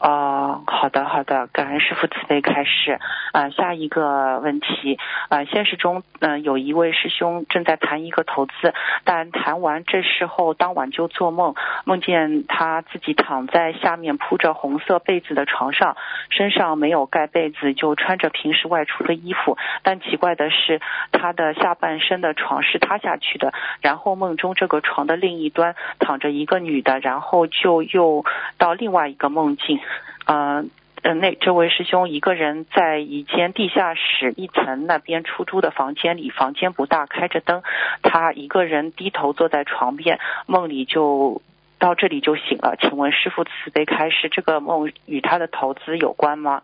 [0.00, 2.98] 哦，好的好的，感恩师傅慈悲开示。
[3.32, 4.98] 啊、下一个问题，
[5.28, 8.74] 啊、现实中，嗯、有一位师兄正在谈一个投资，
[9.04, 15.96] 但谈完这事后，当晚就做梦，梦见他自己躺在下面铺着红色被子的床上，
[16.30, 19.58] 身上没有盖被子，就穿着平时外出的衣服。
[19.82, 20.80] 但奇怪的是，
[21.12, 28.24] 他的下半身的床是塌下去的，然后梦中这个床的另一端躺着一个女的，然后就又
[28.58, 29.78] 到另外一个梦境，
[30.26, 30.64] 呃。
[31.02, 37.62] 呃，那这位师兄一个人在一间地下室一层那边出租的房间里，房间不大，开着灯，
[38.02, 41.40] 他一个人低头坐在床边，梦里就
[41.78, 42.76] 到这里就醒了。
[42.78, 46.60] 请问师傅慈悲开示，这个梦与他的投资有关吗？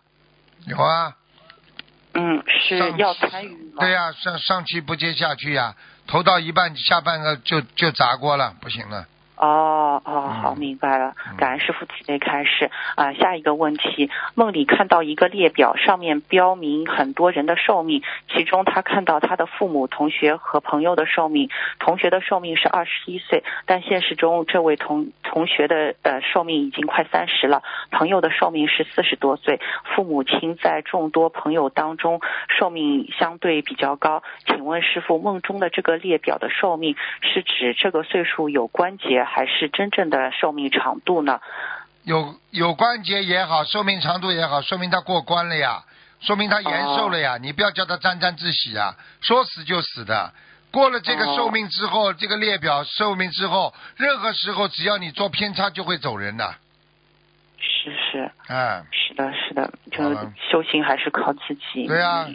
[0.67, 1.15] 有啊，
[2.13, 3.79] 嗯，是要参与吗？
[3.79, 5.73] 对呀、上上气不接下气呀、
[6.05, 9.07] 投到一半，下半个就就砸锅了，不行了。
[9.37, 11.37] 哦哦，好，嗯明白了嗯。
[11.37, 18.01] 感恩师傅慈悲开示啊、下一个问题，梦里看到一个列表，上面标明很多人的寿命，
[18.33, 27.61] 其中他看到他的父母、同学和朋友的寿命，同学的寿命是二十一岁，但现实中这位同同学的呃寿命已经快三十了，
[27.91, 29.59] 朋友的寿命是四十多岁，
[29.95, 34.23] 父母亲在众多朋友当中寿命相对比较高。
[34.47, 41.39] 请问师傅，梦中的这个列表的寿命是指这个岁数有关节，还是真正的寿命长度呢？
[42.03, 45.83] 有有关节也好，寿命长度也好，说明他过关了呀，
[46.21, 47.37] 说明他延寿了呀。
[47.37, 50.31] 你不要叫他沾沾自喜啊，说死就死的。
[50.71, 56.55] 过了这个哦寿命之后，这个列表寿命之后，任何时候只要你做偏差，就会走人的。
[57.59, 60.03] 是是嗯，是的，是的，就
[60.49, 61.87] 修行还是靠自己。
[61.87, 62.27] 对啊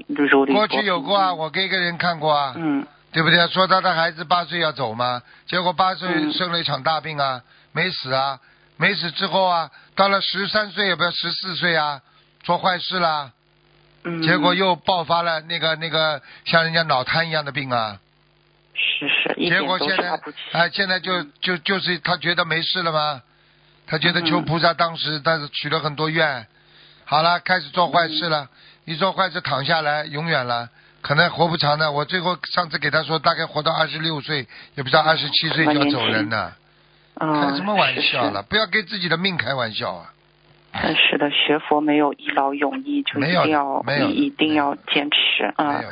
[0.53, 3.47] 过去有过啊，我给一个人看过啊，嗯对不对？
[3.49, 6.33] 说他的孩子八岁要走嘛，结果八岁嗯。
[6.33, 7.43] 生了一场大病啊，
[7.73, 8.41] 没死啊，
[8.79, 12.01] 没死之后啊，到了十三岁也不要十四岁啊，
[12.43, 13.33] 做坏事啦，
[14.05, 18.01] 嗯，结果又爆发了那个那个像人家脑瘫一样的病啊，
[18.75, 20.19] 是是，一结果现在。
[20.53, 23.23] 哎，现在就就就是他觉得没事了吗？
[23.87, 26.47] 他觉得求嗯菩萨当时，但是许了很多愿，
[27.05, 28.49] 好了，开始做坏事了，
[28.87, 30.71] 一做坏事躺下来，永远了。
[31.03, 34.47] 可能活不长的，我最后上次给他说，大概活到二十六岁，
[34.77, 36.57] 也不知道二十七岁就要走人了，
[37.21, 38.31] 嗯，开什么玩笑是。
[38.31, 38.43] 了？
[38.45, 40.13] 不要给自己的命开玩笑啊！
[40.75, 45.83] 是是的，学佛没有一劳永逸，就一定要没有一定要坚持啊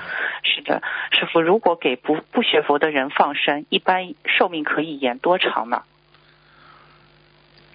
[0.42, 0.80] 是的，
[1.10, 5.82] 师傅，如果给不不学佛的人放生，一般寿命可以延多长呢？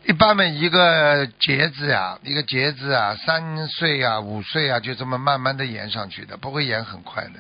[0.08, 7.40] 一般嘛，一个节子啊，一个节子啊，三岁啊，五岁啊，就这么慢慢的延上去的，不会延很快的。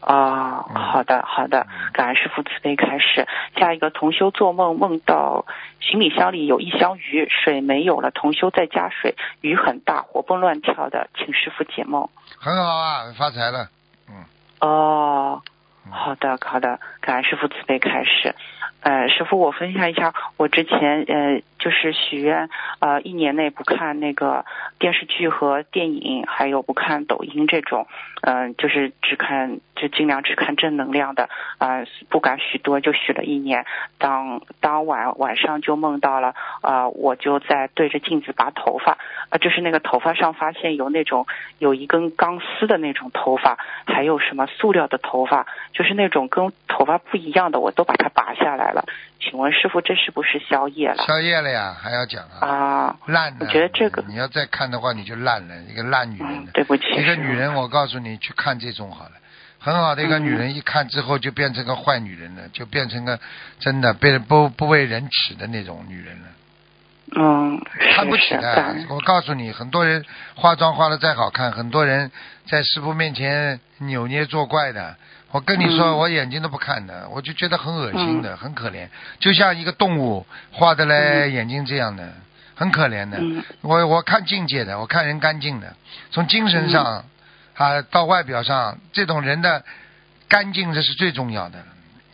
[0.00, 3.26] 啊、嗯好的好的，感恩师傅慈悲开始。
[3.58, 5.44] 下一个同修做梦梦到
[5.80, 12.08] 行李箱里有一箱鱼，水没有了，同修在加水，鱼很大，活蹦乱跳的，请师傅解梦。
[12.38, 13.68] 很好啊，发财了。
[14.08, 14.24] 嗯，
[14.60, 15.42] 哦，
[15.84, 18.34] 嗯好的好的，感恩师傅慈悲开始。
[18.82, 22.48] 呃，师傅，我分享一下，我之前呃就是许愿，
[22.80, 24.44] 呃一年内不看那个
[24.78, 27.86] 电视剧和电影，还有不看抖音这种，
[28.22, 31.28] 嗯、就是只看就尽量只看正能量的，
[31.58, 33.64] 啊、不敢许多，就许了一年。
[33.98, 38.98] 当当晚晚上就梦到了，啊，我就在对着镜子拔头发，
[39.30, 41.26] 啊，就是那个头发上发现有那种
[41.58, 48.84] 有一根钢丝的那种头发，还有什么塑料的头发，就是那种跟头发不一样的，我都把它拔下来了。
[49.18, 51.02] 请问师傅，这是不是宵夜了？
[51.04, 52.46] 宵夜呀，还要讲啊？
[52.46, 53.46] 啊，烂的。
[53.46, 59.12] 我觉得这个你要再看的话，你就烂了，一个烂女人嗯。，对不起，一个女人，我告诉你，去看这种好了。
[59.58, 63.18] 很好的一个女人，一看之后就变成个坏女人了，就变成个
[63.58, 66.28] 真的被人不不为人耻的那种女人了。
[67.16, 67.60] 嗯，
[67.94, 68.76] 看不起的。
[68.88, 72.10] 我告诉你，很多人化妆化的再好看，很多人
[72.46, 74.96] 在师傅面前扭捏作怪的。
[75.32, 75.98] 我跟你说，嗯。
[75.98, 82.12] 我眼睛都不看的，我就觉得很恶心的，很可怜，就像一个动物画的嘞，眼睛这样的，
[82.54, 83.18] 很可怜的。
[83.18, 83.44] 嗯。
[83.60, 85.74] 我我看境界的，我看人干净的，
[86.10, 87.04] 从精神上、
[87.54, 89.64] 啊到外表上，这种人的
[90.28, 91.64] 干净这是最重要的。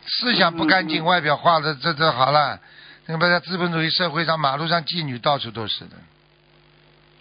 [0.07, 2.59] 思想不干净，外表画的这这好了，
[3.07, 5.97] 那么在资本主义社会上，马路上妓女到处都是的。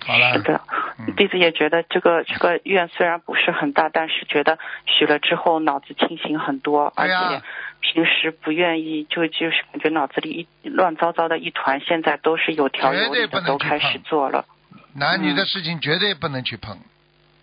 [0.05, 0.80] 好了，是的，嗯
[1.17, 7.41] 弟子也觉得这个这个愿虽然不是很大，但是觉得许了之后脑子清醒很多，而且
[7.79, 14.45] 平时不愿意就就是感觉脑子里一乱糟糟的一团，现在都是有条有理的都开始做了。
[14.93, 16.77] 男女的事情绝对不能去碰。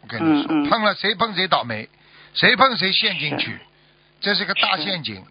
[0.03, 1.89] 我跟你说，嗯嗯碰了谁碰谁倒霉，
[2.35, 3.59] 谁碰谁陷进去，
[4.21, 5.23] 这是个大陷阱。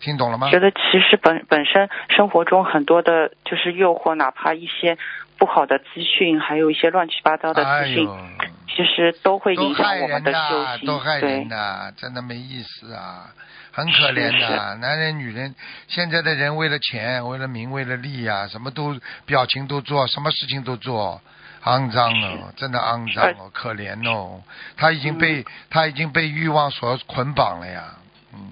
[0.00, 0.50] 听懂了吗？
[0.50, 0.78] 觉得其
[1.08, 4.98] 实本本身生活中很多的就是诱惑，哪怕一些
[5.38, 8.18] 不好的资讯，还有一些乱七八糟的哎资讯，呦，
[8.68, 10.86] 其实都会影响我们的修呐，行。
[10.86, 13.30] 都害对人，呐，真的没意思啊，
[13.72, 14.76] 很可怜的。
[14.76, 15.54] 男人女人，
[15.88, 21.20] 现在的人为了钱，为了名，为了利呀、什么都表情都做，什么事情都做。
[21.64, 24.42] 肮脏哦，真的肮脏哦，可怜哦，
[24.76, 27.84] 他已经被、他已经被欲望所捆绑了呀，
[28.34, 28.50] 嗯，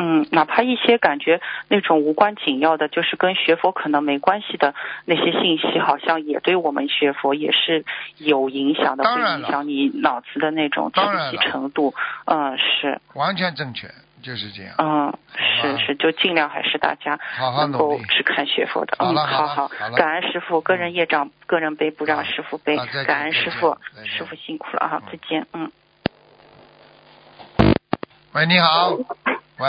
[0.00, 4.72] 嗯，哪怕一些感觉那种无关紧要的，就是跟学佛可能没关系的
[5.04, 7.84] 那些信息，好像也对我们学佛也是
[8.16, 11.94] 有影响的，会影响你脑子的那种清晰程度。
[12.26, 13.88] 嗯，是，完全正确，
[14.22, 14.74] 就是这样。
[14.78, 18.96] 嗯，是是，就尽量还是大家好好能努力够只看学佛的。
[19.00, 22.76] 嗯，好了好感恩师傅，个人业障，个人背，不让师傅背。
[23.04, 25.44] 感恩师傅师傅辛苦了啊，再见。
[25.52, 25.72] 嗯。
[28.34, 28.90] 喂，你好，
[29.58, 29.66] 喂，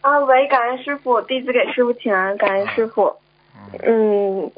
[0.00, 3.14] 啊，喂，感恩师傅，弟子给师傅请安，感恩师傅。
[3.82, 4.52] 嗯，嗯，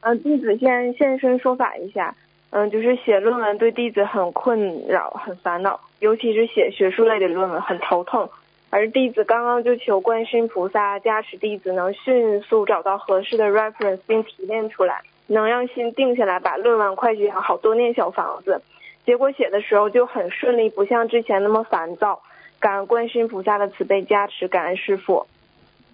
[0.00, 2.14] 呃，弟子先现身说法一下。
[2.50, 8.28] 嗯，就是写论文对弟子很困扰、很烦恼，尤其是写学术类的论文很头痛。
[8.70, 18.60] 而弟子刚刚就求观世音菩萨加持弟子能迅速找到合适的 reference 并提炼出来，能让心定下来，把论文快写好，好多念小房子。
[19.04, 22.20] 结果写的时候就很顺利，不像之前那么烦躁。
[22.60, 25.26] 感恩观世音菩萨的慈悲加持，感恩师傅。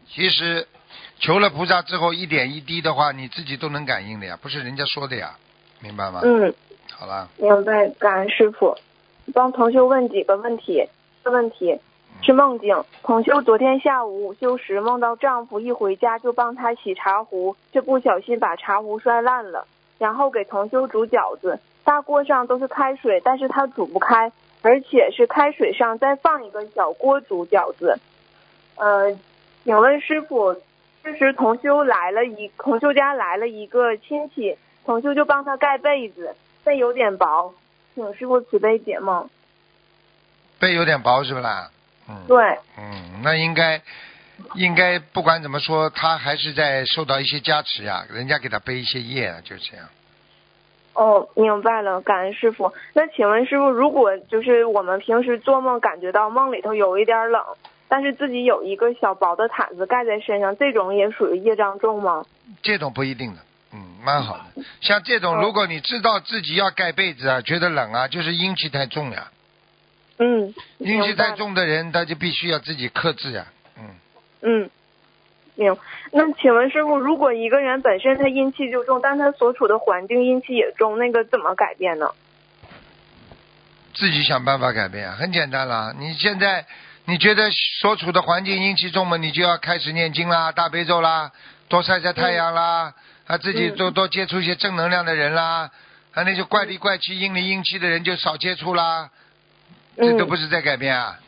[0.09, 0.67] 其实
[1.19, 5.37] 求了菩萨之后，一点一滴的话，你自己都能感应的呀，不是人家说的呀，
[5.81, 6.21] 明白吗？
[6.25, 6.55] 嗯，
[6.93, 8.77] 好了，明白，感恩师傅。
[9.33, 10.89] 帮同修问几个问题。
[11.25, 11.79] 这问题
[12.23, 12.83] 是梦境。
[13.05, 21.61] 同修昨天下午午休时梦到丈夫一回家就帮他洗茶壶，却不小心把茶壶摔烂了，然后给同修煮饺子。
[21.85, 24.33] 大锅上都是开水，但是他煮不开，
[24.63, 27.99] 而且是开水上再放一个小锅煮饺子。
[28.77, 29.17] 呃，
[29.65, 30.57] 请问师傅，
[31.05, 36.35] 这时同修来了一同修家来了一个亲戚，同修就帮他盖被子，
[36.65, 37.55] 被有点薄，
[37.95, 39.29] 请师傅慈悲解梦。
[40.59, 41.71] 被有点薄是不啦？
[42.09, 43.83] 嗯，对，嗯，那应该
[44.55, 49.89] 应该不管怎么说，他还是在受到一些加持呀，人家给他背一些业啊，就这样。
[50.95, 52.73] 哦，明白了，感恩师傅。
[52.93, 57.43] 那请问师傅，如果就是我们平时做梦感觉到梦里头有一点冷，
[57.89, 62.25] 但是自己有一个小薄的毯子盖在身上，这种也属于业障重吗？
[62.63, 63.41] 这种不一定的，
[63.73, 64.63] 嗯，蛮好的。
[64.81, 69.31] 像这种，哦如果你知道自己要盖被子啊，觉得冷啊，就是阴气太重呀。
[70.19, 71.33] 嗯，阴气太。
[71.33, 73.47] 重的人，他就必须要自己克制呀。
[73.79, 73.85] 嗯，
[74.43, 74.71] 嗯，
[75.55, 75.77] 明。
[76.13, 82.11] 那请问师傅，如果一个人本身他阴气就重，但他所处的环境阴气也重，那个怎么改变呢？
[83.95, 85.95] 自己想办法改变啊，很简单啦。
[85.99, 86.65] 你现在
[87.05, 87.51] 你觉得
[87.81, 91.31] 所处的环境阴气重嘛，你就要开始念经啦、大悲咒啦，
[91.69, 92.95] 多晒晒太阳啦，
[93.27, 95.71] 啊，自己嗯多多接触一些正能量的人啦，
[96.15, 99.11] 啊，那些怪里怪气、阴里阴气的人就少接触啦，
[99.97, 101.19] 这嗯都不是在改变啊。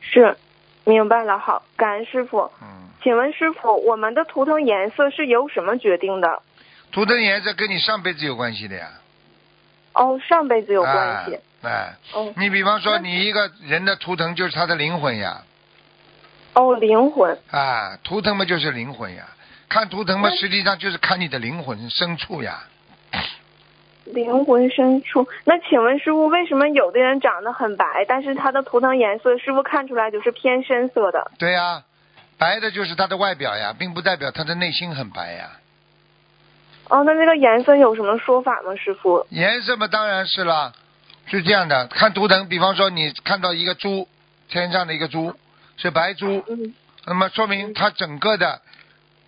[0.00, 0.36] 是，
[0.84, 1.38] 明白了。
[1.38, 2.50] 好，感恩师傅。
[2.62, 6.42] 嗯，请问师傅，我们的图腾颜色是由什么决定的？
[6.92, 8.88] 图腾颜色跟你上辈子有关系的呀。
[9.94, 11.34] 哦，上辈子有关系。
[11.34, 11.40] 哎。
[11.64, 15.40] 哎，哦你比方说，你一个人的图腾就是他的灵魂呀，
[16.52, 17.38] 哦，灵魂。
[17.50, 19.24] 啊，图腾嘛就是灵魂呀，
[19.66, 22.62] 看图腾嘛实际上就是看你的灵魂深处呀。
[24.04, 25.26] 灵魂深处。
[25.44, 31.30] 那请问师傅，为什么有的人长得很白，但是他的图腾颜色师傅看出来就是偏深色的？
[31.38, 31.82] 对呀，
[32.38, 35.50] 白的就是他的外表呀，并不代表他的内心很白呀。
[36.88, 39.26] 哦，那这个颜色有什么说法吗，师傅？
[39.30, 40.72] 颜色嘛，当然是了，
[41.26, 41.86] 是这样的。
[41.86, 44.06] 看图腾，比方说你看到一个猪，
[44.48, 45.34] 天上的一个猪
[45.76, 46.74] 是白猪，嗯
[47.06, 48.60] 那么说明他整个的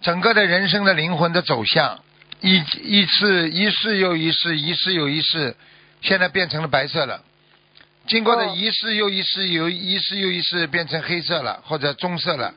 [0.00, 1.98] 整个的人生的灵魂的走向，
[2.47, 2.62] 一
[3.01, 5.57] 一次一世又一世，一世又一世，
[6.01, 7.20] 现在变成了白色了。
[8.07, 12.55] 经过的哦一世又一世，有一世又一世变成黑色了，或者棕色了，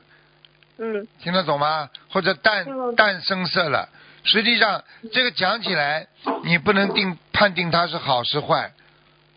[0.78, 1.90] 嗯听得懂吗？
[2.08, 2.64] 或者淡
[2.94, 3.88] 淡深色了。
[4.22, 6.06] 实际上，这个讲起来，
[6.44, 8.72] 你不能定判定它是好是坏。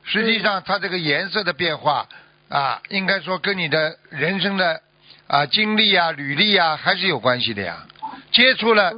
[0.03, 2.07] 实际上，它这个颜色的变化
[2.49, 4.81] 啊，应该说跟你的人生的
[5.25, 7.87] 啊经历啊履历啊还是有关系的呀。
[8.33, 8.91] 接触了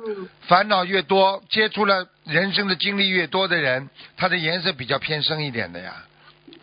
[0.47, 5.93] 烦恼越多，接触了人生的经历越多的人，他的颜色比较偏深一点的呀。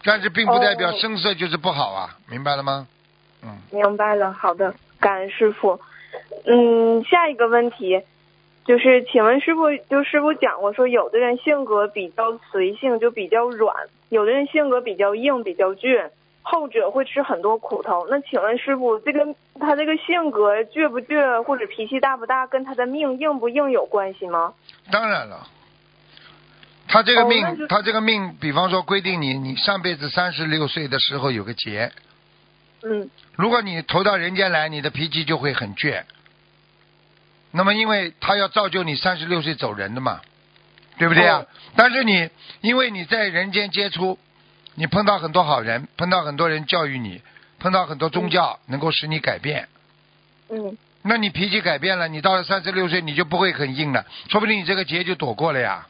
[0.03, 2.89] 但是并不代表深色就是不好啊，明白了吗？
[3.45, 5.79] 嗯，明白了，好的，感恩师傅。
[6.47, 8.03] 嗯，下一个问题
[8.65, 13.75] 就是，请问师傅，就师傅讲过说，有的人性格比较随性，就比较软；
[14.09, 16.11] 有的人性格比较硬，比较倔，
[16.43, 18.07] 后者会吃很多苦头。
[18.11, 24.55] 那请问师傅，这个他这个性格倔不倔，或者脾气大不大，跟他的命硬不硬有关系吗？
[24.91, 25.47] 当然了，
[26.89, 31.93] 他这个命，哦他这个命，比方说规定你，你上辈子三十六岁的时候有个劫，
[32.83, 36.03] 嗯如果你投到人间来，你的脾气就会很倔。
[37.53, 40.21] 那么，因为他要造就你三十六岁走人的嘛，
[40.99, 41.39] 对不对啊？
[41.39, 42.29] 哦但是你
[42.61, 44.19] 因为你在人间接触，
[44.75, 47.23] 你碰到很多好人，碰到很多人教育你，
[47.59, 49.69] 碰到很多宗教能够使你改变。
[50.49, 55.87] 嗯那你脾气改变了，你到了三十六岁你就不会很硬了，说不定你这个劫就躲过了呀。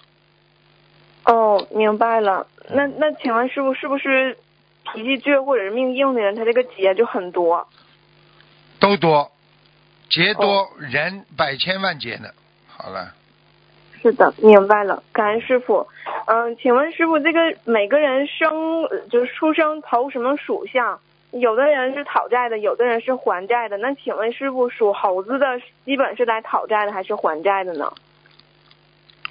[1.24, 2.46] 哦，明白了。
[2.70, 4.38] 那那请问师傅，是不是
[4.94, 7.68] 脾气倔或者是命硬的人，他这个劫就很多？
[8.80, 9.30] 都多，
[10.08, 12.30] 劫多、哦人百千万劫呢。
[12.66, 13.14] 好了，
[14.02, 15.86] 是的，明白了，感恩师傅。
[16.26, 20.98] 嗯，请问师傅，这个每个人生呃就是出生投什么属相？
[21.30, 23.78] 有的人是讨债的，有的人是还债的。
[23.78, 27.92] 那请问师傅，属猴子的基本是来讨债的还是还债的呢？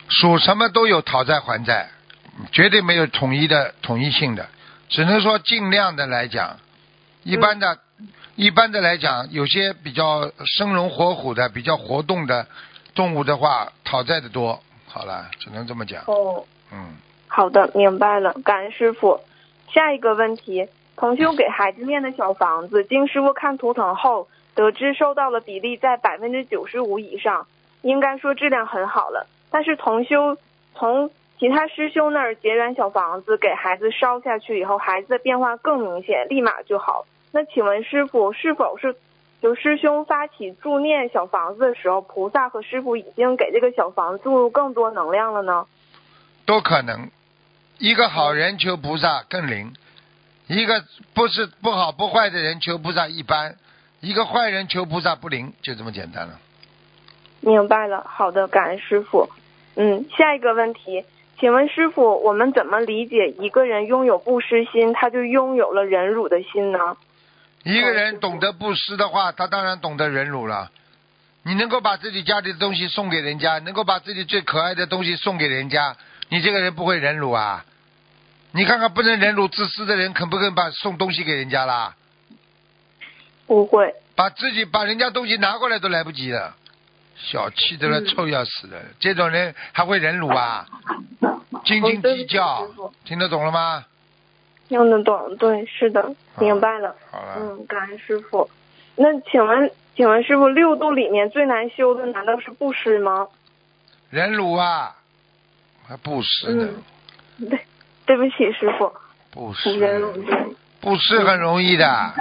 [0.09, 1.89] 属什么都有讨债还债，
[2.51, 4.47] 绝对没有统一的统一性的，
[4.89, 6.57] 只能说尽量的来讲，
[7.24, 7.78] 一般的、
[8.36, 12.47] 一般的来讲，有些比较生龙活虎的、比较活动的
[12.93, 14.59] 动物的话，讨债的多。
[14.87, 16.03] 好了，只能这么讲。
[16.07, 19.21] 哦，嗯，好的，明白了，感恩师傅。
[19.73, 20.67] 下一个问题，
[20.97, 27.47] 同修给孩子念的小房子，经师傅看图腾后，得知收到了比例在百分之九十五以上，
[27.81, 29.27] 应该说质量很好了。
[29.49, 30.37] 但是同修
[30.75, 37.05] 从其他师兄那儿结缘小房子给孩子烧下去以后，孩子的变化更明显，立马就好。
[37.31, 38.93] 那请问师傅，是否是
[39.41, 45.65] 就师兄发起助念小房子的时候，菩萨和师傅已经给这个小房子注入更多能量了呢？
[46.45, 47.09] 都可能。
[47.79, 49.73] 一个好人求菩萨更灵，
[50.45, 50.83] 一个
[51.15, 53.55] 不是不好不坏的人求菩萨一般，
[53.99, 56.39] 一个坏人求菩萨不灵，就这么简单了。
[57.39, 59.27] 明白了，好的，感恩师傅。
[59.75, 61.03] 嗯，下一个问题，
[61.39, 66.97] 请问师傅，我们怎么理解一个人拥有布施心，他就拥有了忍辱的心呢？
[67.64, 70.72] 一个人懂得布施的话，他当然懂得忍辱了。
[71.43, 75.95] 你能够把自己家里的东西送给人家，能够把自己最可爱的东西送给人家，
[76.30, 77.66] 你这个人不会忍辱啊？
[78.51, 81.95] 你看看不能忍辱自私的人，肯不肯把送东西给人家啦？
[83.47, 83.93] 不会。
[84.16, 86.55] 把自己把人家东西拿过来都来不及了，
[87.16, 90.68] 小气的了，嗯臭要死的，这种人还会忍辱啊？
[91.66, 92.68] 斤斤计较，
[93.05, 93.86] 听得懂了吗？
[94.72, 96.95] 听得懂，对，是的，明白了。
[97.11, 98.49] 好了，嗯，感恩师傅。
[98.95, 103.28] 那请问，请问师傅，六度里面最难修的难道是布施吗？
[104.09, 104.95] 忍辱啊，
[105.86, 106.69] 还布施呢，
[107.39, 107.59] 嗯，对，
[108.05, 108.93] 对不起，师傅，
[109.30, 109.78] 布施。
[109.78, 110.55] 忍辱对。
[110.80, 112.13] 布施很容易的，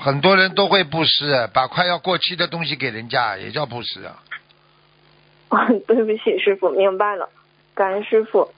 [0.00, 4.22] 很多人都会布施，把快要过期的东西给人家也叫布施啊。
[5.86, 7.28] 对不起，师傅，明白了，
[7.74, 8.50] 感恩师傅。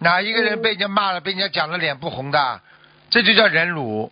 [0.00, 2.60] 哪一个人被人家骂了，被人家讲了脸不红的，
[3.10, 4.10] 这就叫忍辱。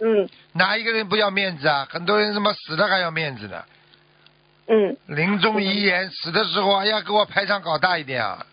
[0.00, 1.86] 嗯哪一个人不要面子啊？
[1.88, 3.64] 很多人他妈死了还要面子呢。
[4.66, 8.44] 嗯，临终遗言，死的时候还要，给我排场搞大一点啊，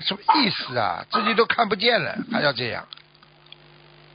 [0.00, 1.04] 什么意思啊？
[1.10, 2.86] 自己都看不见了，还要这样？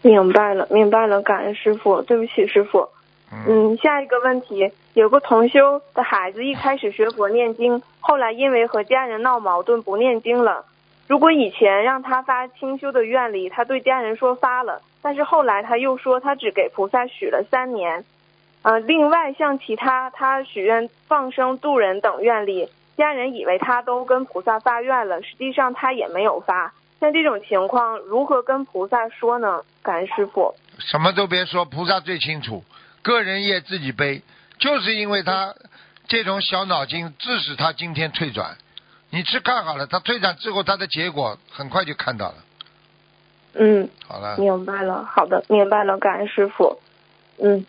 [0.01, 2.89] 明白了，明白了，感恩师傅，对不起，师傅。
[3.31, 10.65] 嗯，嗯，下一个问题，有个同修的孩子一开始学佛念经，后来因为和家人闹矛盾不念经了。
[11.07, 18.03] 如果以前让他发清修的愿力，他对家人说发了，但是后来他又说他只给菩萨许了三年。
[18.63, 22.67] 呃，另外像其他他许愿放生度人等愿力，
[22.97, 26.73] 家人以为他都跟菩萨发愿了，实际上他也没有发。
[26.99, 29.61] 像这种情况，如何跟菩萨说呢？
[29.83, 30.53] 感恩师傅。
[30.79, 32.63] 什么都别说，菩萨最清楚，
[33.01, 34.21] 个人业自己背，
[34.59, 35.53] 就是因为他
[36.07, 38.57] 这种小脑筋，致使他今天退转。
[39.09, 42.35] 你去看好了，他退场之后，他的结果很快就看到了。
[43.53, 46.79] 嗯，好了，明白了，好的，明白了，感恩师傅。
[47.39, 47.65] 嗯，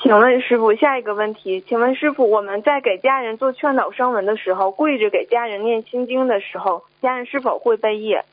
[0.00, 8.24] 请问师傅下一个问题，请问师傅，我们在给家人做劝导声文的时候，跪着给家人念心经的时候，家人是否会背业？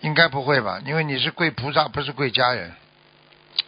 [0.00, 0.80] 应该不会吧？
[0.84, 2.72] 因为你是跪菩萨，不是跪家人。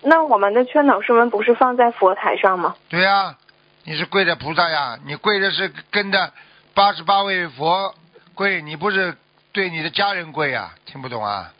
[0.02, 2.76] 那我们的劝导声文不是放在佛台上吗？
[2.90, 3.38] 对呀、
[3.88, 6.32] 你是跪着菩萨呀，你跪着是跟着
[6.74, 7.94] 八十八位佛
[8.34, 9.16] 跪，你不是
[9.52, 10.74] 对你的家人跪呀？
[10.86, 11.52] 听不懂啊？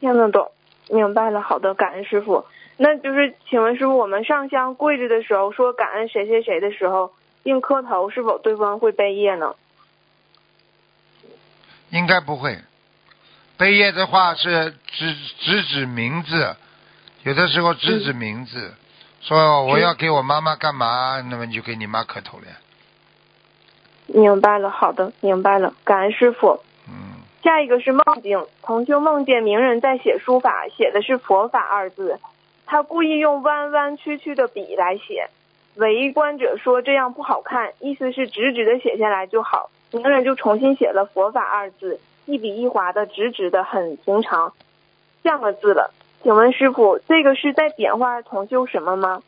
[0.00, 0.50] 听得懂，
[0.88, 1.40] 明白了。
[1.40, 2.44] 好的，感恩师傅。
[2.76, 7.12] 那就是，请问师傅，我们上香跪着的时候说感恩谁谁谁的时候，
[7.44, 9.54] 并磕头，是否对方会背业呢？
[11.90, 12.58] 应该不会。
[13.56, 16.56] 背业的话是指指指名字，
[17.22, 18.74] 有的时候指指名字，
[19.26, 22.52] 说我要给我妈妈干嘛，那么你就给你妈磕头了呀。
[24.06, 26.60] 明白了，好的，明白了，感恩师傅。
[26.86, 32.20] 嗯，下一个是梦境，同修梦见名人在写书法，写的是“佛法”二字，
[32.66, 35.30] 他故意用弯弯曲曲的笔来写，
[35.76, 39.70] 围观者说这样不好看，意思是直直的写下来就好。
[39.90, 44.52] 名人就重新写了“佛法”二字，一笔一划的，直直的，很平常，
[45.22, 45.94] 像个字了。
[46.24, 49.22] 请问师傅，这个是在点化同修什么吗？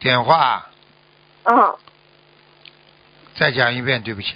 [0.00, 0.68] 点化
[1.44, 1.74] 嗯
[3.34, 4.34] 再讲一遍，对不起。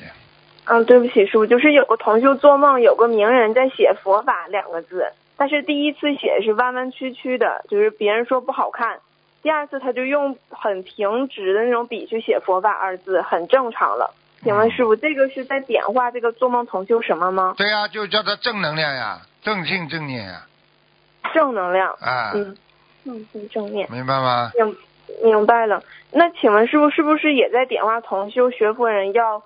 [0.65, 9.01] 嗯，对不起，师傅，就是有个同修做梦，有个名人在写“佛法”两个字，但是第一次写是弯弯曲曲的，就是别人说不好看。
[9.43, 14.15] 第二次他就用很平直的那种笔去写“佛法”二字，很正常了。
[14.43, 17.55] 请问师傅，这个是在点化这个做梦同修什么吗？
[17.59, 20.45] 对呀、就叫他正能量呀，正信正念啊，
[21.33, 21.93] 正能量。
[22.01, 22.57] 啊，嗯，
[23.05, 23.89] 正性正念。
[23.93, 24.51] 明白吗？
[24.57, 24.77] 明
[25.23, 25.85] 明白了。
[26.11, 29.45] 那请问师傅是不是也在点化同修学佛人要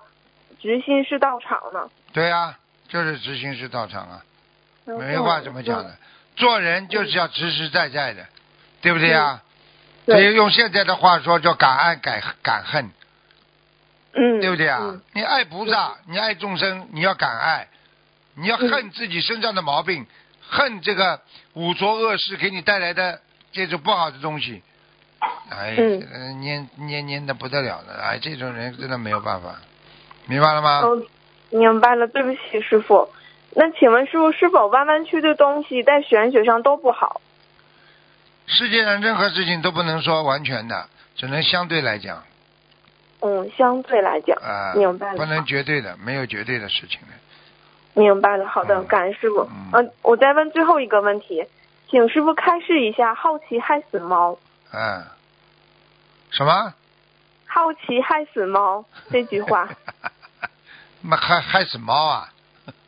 [0.59, 1.87] 直心是道场呢？
[2.13, 2.57] 对呀、
[2.87, 4.25] 就是执心是道场啊，
[4.87, 5.95] 嗯没话怎么讲的。
[6.35, 8.25] 做人就是要实实在在的，
[8.81, 9.39] 对不对呀？
[9.43, 9.47] 嗯
[10.03, 12.89] 对所以用现在的话说叫敢爱敢敢恨，
[14.13, 14.79] 嗯，对不对啊？
[14.81, 17.67] 嗯你爱菩萨，你爱众生，你要敢爱，
[18.41, 20.07] 你要恨自己身上的毛病，
[20.49, 21.21] 恨这个
[21.53, 24.63] 五浊恶世给你带来的这种不好的东西。
[25.51, 25.75] 哎，
[26.39, 29.61] 黏黏黏的不得了的，哎，这种人真的没有办法，
[30.25, 30.79] 明白了吗？
[30.79, 31.03] 哦，
[31.51, 33.09] 明白了，对不起，师傅。
[33.53, 37.21] 那请问师傅，是否弯弯曲的东西在玄学上都不好？
[38.47, 42.23] 世界上任何事情都不能说完全的，只能相对来讲
[43.19, 47.07] 嗯，相对来讲，啊、明白了不能绝对的，没有绝对的事情的。
[47.93, 48.47] 明白了。
[48.47, 49.41] 好的，嗯感恩师傅。
[49.41, 51.45] 嗯嗯、我再问最后一个问题，
[51.89, 54.37] 请师傅开示一下“好奇害死猫
[54.73, 55.03] 嗯，
[56.31, 56.73] 什么
[57.45, 59.67] ？”，“好奇害死猫”这句话。
[61.03, 62.29] 那害害死猫啊？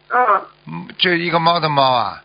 [0.09, 2.23] 嗯，嗯，就一个猫的猫啊？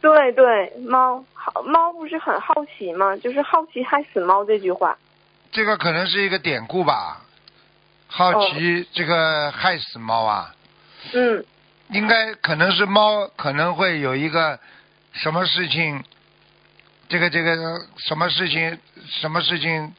[0.00, 3.16] 对对，猫好猫不是很好奇吗？
[3.16, 4.96] 就是“好奇害死猫”这句话。
[5.50, 7.20] 这个可能是一个典故吧。
[8.06, 10.54] 好奇这个害死猫啊？
[11.12, 11.44] 嗯
[11.90, 14.58] 应该可能是猫可能会有一个
[15.12, 16.04] 什么事情，
[17.08, 19.94] 这个这个什么事情什么事情，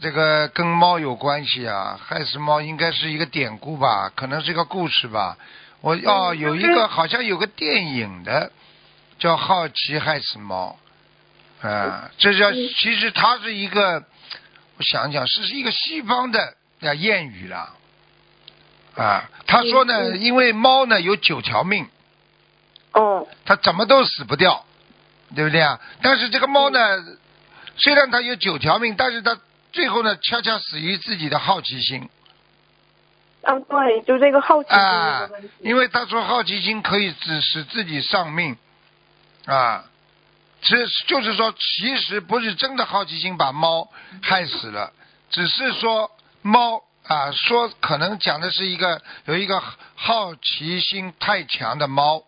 [0.00, 1.98] 这个跟猫有关系啊？
[2.02, 5.36] 害死猫应该是一个典故吧，可能是一个故事吧。
[5.80, 8.50] 我哦，嗯有一个好像有个电影的
[9.20, 10.76] 叫《好奇害死猫》，
[11.68, 14.04] 啊，这叫其实它是一个，
[14.76, 16.42] 我想想是一个西方的
[16.80, 17.76] 啊谚语了。
[18.96, 21.88] 啊，他说呢，因为猫呢有九条命，
[22.92, 23.26] 哦。
[23.44, 24.64] 它怎么都死不掉，
[25.34, 25.80] 对不对啊？
[26.02, 26.78] 但是这个猫呢，
[27.76, 29.38] 虽然它有九条命，但是它
[29.72, 32.08] 最后呢，恰恰死于自己的好奇心。
[33.42, 35.28] 啊，对，就这个好奇心啊
[35.60, 38.56] 因为他说好奇心可以使使自己丧命。
[39.46, 39.84] 啊，
[40.60, 43.88] 这就是说，其实不是真的好奇心把猫
[44.20, 44.92] 害死了，
[45.30, 46.10] 只是说
[46.42, 49.62] 猫啊，说可能讲的是一个有一个
[49.96, 52.22] 好奇心太强的猫，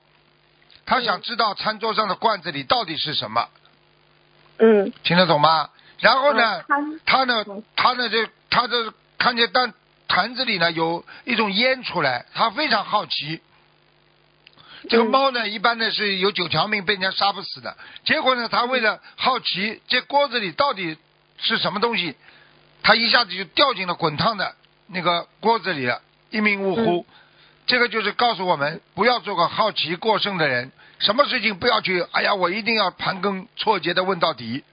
[0.87, 3.49] 他想知道餐桌上的罐子里到底是什么，
[4.59, 5.69] 嗯，听得懂吗？
[5.99, 7.45] 然后呢，嗯他呢，
[7.77, 9.75] 他呢就他这看见但
[10.09, 13.43] 坛子里呢有一种烟出来，他非常好奇。
[14.89, 17.77] 这个嗯猫呢，一般呢是有九条命，被人家杀不死的。
[18.07, 20.97] 结果呢，他为了好奇这锅子里到底
[21.37, 22.17] 是什么东西，
[22.83, 24.57] 他一下子就掉进了滚烫的
[24.93, 26.01] 那个锅子里了，
[26.31, 27.07] 一命呜呼。
[27.67, 34.65] 这个就是告诉我们，不要做个好奇过剩的人，什么事情不要去，哎呀，我一定要盘根错节的问到底。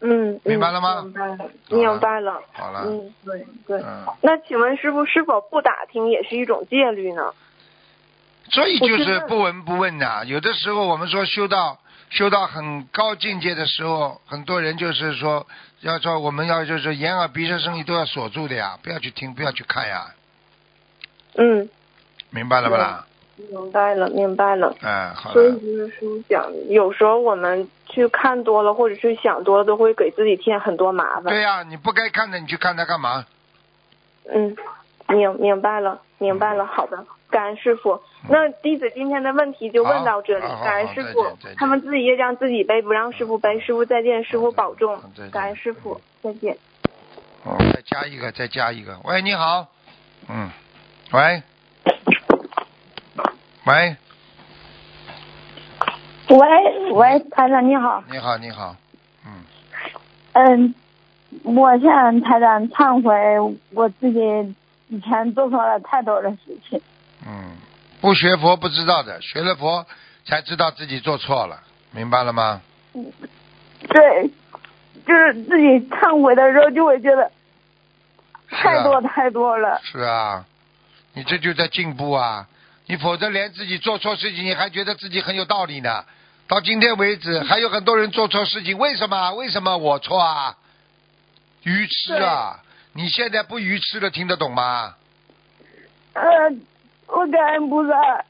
[0.00, 1.38] 嗯，明白了吗明白了，
[1.68, 2.42] 明白了。
[2.52, 3.80] 好了，嗯，对对。
[3.82, 7.32] 嗯，那请问师傅，是否不打听也是一种戒律呢？
[8.50, 11.78] 所以就是不闻不问呐、有的时候我们说修到
[12.10, 15.46] 修到很高境界的时候，很多人就是说
[15.82, 20.14] 要说我们要就是眼耳鼻舌身意都要锁住的呀，不要去听，不要去看呀，
[21.36, 21.68] 嗯，
[22.30, 23.06] 明白了吧啦？
[23.50, 24.76] 明白了，明白了。
[24.80, 31.24] 嗯，好所以，就是说讲，有时候我们去看多了或者是想多了，都会给自己添很多麻烦。
[31.24, 33.26] 对呀、你不该看的，你去看它干嘛？
[34.32, 34.54] 嗯，
[35.08, 36.64] 明明白了，明白了。
[36.64, 38.00] 好的，感恩师傅。
[38.28, 41.36] 那弟子今天的问题就问到这里感恩师傅。
[41.56, 43.58] 他们自己业障自己背，不让师傅背。
[43.58, 45.02] 师傅再见，师傅保重。
[45.32, 46.56] 感恩师傅，再见。
[47.44, 48.96] 哦，再加一个，再加一个。
[49.02, 49.66] 喂，你好。
[50.28, 50.48] 嗯，
[51.10, 51.42] 喂，
[53.66, 53.96] 喂，
[56.28, 58.76] 喂喂，台长你好，你好，你好。
[59.26, 59.42] 嗯，
[60.34, 60.74] 嗯，
[61.42, 64.54] 我向台长忏悔，我自己
[64.92, 66.38] 以前做错了太多的事
[66.68, 66.78] 情。
[67.26, 67.56] 嗯，
[68.02, 69.86] 不学佛不知道的，学了佛
[70.26, 71.58] 才知道自己做错了，
[71.92, 72.60] 明白了吗？
[72.92, 74.30] 对，
[75.06, 77.30] 就是自己忏悔的时候就会觉得
[78.50, 79.80] 太多太多了。
[79.82, 80.44] 是啊，
[81.14, 82.46] 你这就在进步啊！
[82.86, 86.04] 你否则连自己做错事情，你还觉得自己很有道理呢。
[86.46, 89.32] 到今天为止，还有很多人做错事情，为什么？
[89.32, 90.54] 为什么我错啊？
[91.62, 92.61] 愚痴啊！
[92.94, 94.94] 你现在不愚痴了，听得懂吗？
[96.14, 96.22] 呃，
[97.06, 98.24] 我感恩菩萨。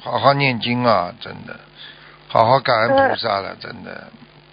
[0.00, 1.60] 好好念经啊，真的，
[2.26, 4.08] 好好感恩菩萨了，真的。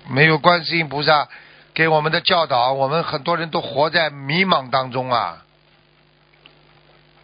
[0.09, 1.27] 没有观世音菩萨
[1.73, 5.43] 给我们的教导，我们很多人都活在迷茫当中啊。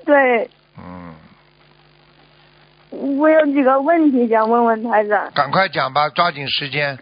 [0.06, 1.16] 对，嗯，
[2.90, 5.32] 我有几个问题想问问台长。
[5.34, 6.98] 赶快讲吧，抓紧时间。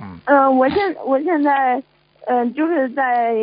[0.00, 1.82] 嗯嗯、我现我现在
[2.26, 3.34] 嗯、呃就是在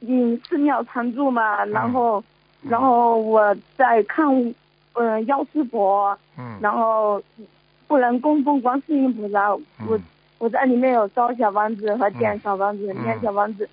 [0.00, 2.22] 嗯寺庙常住嘛，然后、
[2.62, 4.54] 然后我在看嗯、
[4.94, 6.58] 呃药师佛，嗯。
[6.60, 7.22] 然后
[7.88, 9.62] 不能供奉观世音菩萨，我
[9.96, 10.02] 嗯。
[10.38, 13.02] 我在里面有烧小房子和点小房子、嗯。
[13.02, 13.68] 念小房子，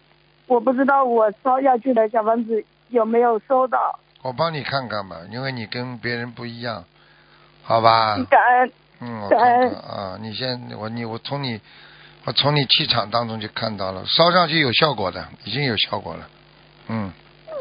[0.48, 6.84] 我不知道我烧下去的小房子有没有收到，我帮你看看吧，因为你跟别人不一样，
[7.64, 8.18] 好吧？
[8.30, 8.72] 感恩？
[9.00, 11.62] 嗯，我看感恩看啊，你先我你我从你
[12.28, 16.28] 我从你气场当中就看到了，烧上去有效果的，已经有效果了。
[16.90, 17.10] 嗯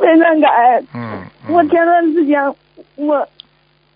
[0.01, 0.87] 非常感恩。
[0.93, 2.43] 嗯，我前段时间，
[2.97, 3.29] 我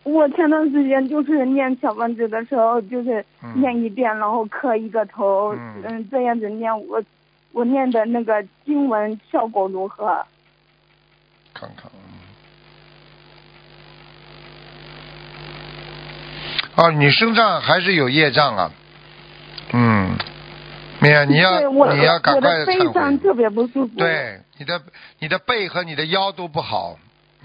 [0.04, 7.02] 我前段时间就是念小房子的时候，就是嗯念一遍，然后磕一个头，嗯嗯，这样子念，我
[7.50, 10.24] 我念的那个经文效果如何？
[11.52, 11.90] 看看。
[11.96, 11.98] 嗯
[16.76, 18.70] 哦，你身上还是有业障啊。
[19.72, 20.16] 嗯，
[21.00, 21.60] 没有，你要
[21.94, 22.92] 你要赶快我的背忏悔。
[22.92, 24.80] 上特别不舒服。，对，你的
[25.18, 26.96] 你的背和你的腰都不好，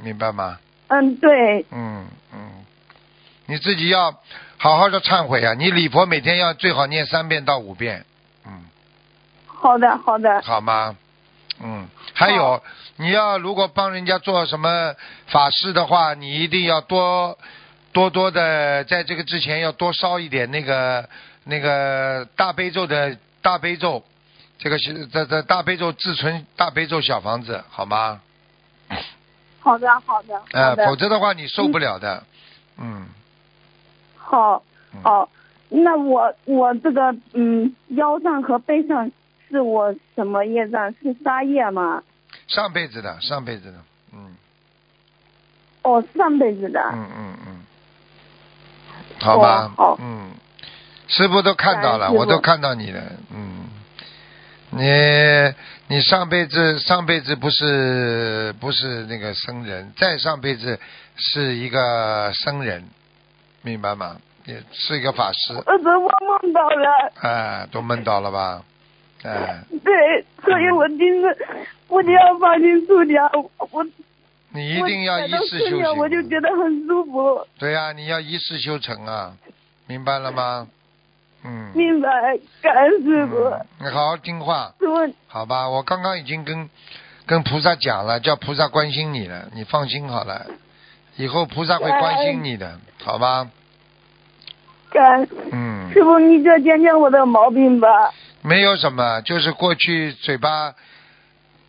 [0.02, 0.60] 明白吗？
[0.88, 2.66] 嗯，对，嗯嗯，
[3.48, 4.14] 你自己要
[4.58, 5.54] 好好的忏悔啊！
[5.54, 8.06] 你礼佛每天要最好念三遍到五遍，
[8.46, 8.66] 嗯，
[9.48, 10.96] 好的好的，好吗？
[11.64, 12.62] 嗯，还有
[12.98, 14.94] 你要如果帮人家做什么
[15.28, 17.38] 法事的话，你一定要多
[17.94, 21.08] 多多的在这个之前要多烧一点那个
[21.46, 24.04] 那个大悲咒的大悲咒，
[24.58, 28.20] 这个是这这大悲咒自存大悲咒小房子，好吗？
[29.60, 32.24] 好的好的呃否则的话你受不了的，
[32.80, 33.06] 嗯。
[34.18, 34.64] 好
[34.96, 35.30] 嗯好，
[35.70, 39.12] 那我我这个嗯腰上和背上
[39.48, 40.92] 是我什么业障？
[41.04, 42.02] 是杀业吗？
[42.48, 43.78] 上辈子的，上辈子的，
[44.12, 44.36] 嗯
[45.84, 46.82] 哦，上辈子的。
[46.94, 47.62] 嗯嗯嗯，
[49.20, 50.32] 好吧，哦好嗯，
[51.08, 53.02] 师傅都看到了，我都看到你了，
[53.34, 53.68] 嗯，
[54.72, 60.80] 你你上辈子上辈子不是不是那个僧人，再上辈子
[61.16, 62.84] 是一个僧人，
[63.62, 64.18] 明白吗？
[64.46, 66.12] 也是一个法师，呃，我
[66.42, 68.64] 梦到了，哎，都梦到了吧？
[69.24, 71.38] 哎，对，所以我今次
[71.88, 73.28] 我就要放心出家，
[73.72, 73.84] 我
[74.50, 75.98] 你一定要一世修行。
[75.98, 79.34] 我就，觉得很舒服，对呀、你要一世修成啊，
[79.88, 80.68] 明白了吗？
[81.46, 81.72] 嗯。
[81.76, 82.10] 明白，
[82.62, 85.70] 感恩师傅，嗯，你好好听话，师傅，好吧？
[85.70, 86.70] 我刚刚已经跟
[87.26, 90.46] 跟菩萨讲了，叫菩萨关心你了，你放心好了，
[91.18, 93.50] 以后菩萨会关心你的，好吧？
[94.92, 100.74] 感嗯，师傅，你就讲讲我的毛病吧，没有什么，就是过去嘴巴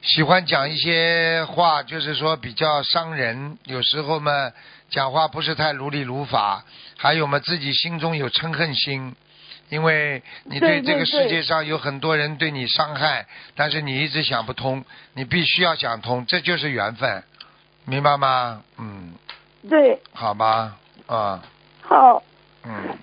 [0.03, 4.53] 喜欢讲一些话，就是说比较伤人，有时候嘛
[4.91, 6.65] 讲话不是太如理如法，
[6.97, 9.17] 还有嘛自己心中有嗔恨心。
[9.69, 13.27] 因为你对这个世界上有很多人对你伤害，
[13.57, 14.85] 但是你一直想不通，
[15.15, 17.23] 你必须要想通，这就是缘分，
[17.85, 18.63] 明白吗？
[18.79, 19.13] 嗯，
[19.69, 20.77] 对，好吧，
[21.07, 21.43] 啊，
[21.83, 22.23] 好，
[22.65, 22.97] 嗯，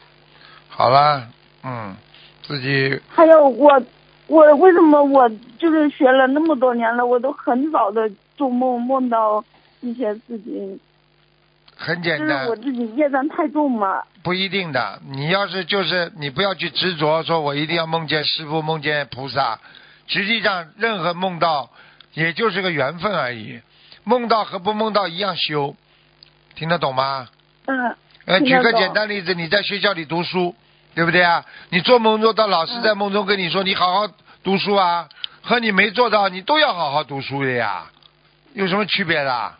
[0.69, 1.27] 好了，
[1.64, 1.95] 嗯，
[2.44, 3.81] 自己还有我
[4.27, 9.44] 我为什么我就是学了那么多年了，我都很早的做梦梦到
[9.81, 10.80] 一些事情，
[11.85, 14.01] 很简单就是我，自己业障太重嘛。
[14.23, 15.01] 不一定的。
[15.05, 19.60] 你要是就是你不要去执着，说我一定要梦见师傅、梦见菩萨。
[20.07, 21.69] 实际上，任何梦到
[22.14, 23.60] 也就是个缘分而已。
[24.05, 25.76] 梦到和不梦到一样修，
[26.55, 27.27] 听得懂吗？
[27.65, 27.95] 嗯。
[28.26, 30.55] 呃，举个简单例子，你在学校里读书，
[30.95, 31.43] 对不对啊？
[31.69, 34.07] 你做梦做到老师在梦中跟你说你好好
[34.41, 35.10] 读书啊，
[35.41, 37.84] 和你没做到你都要好好读书的呀，
[38.53, 39.53] 有什么区别的？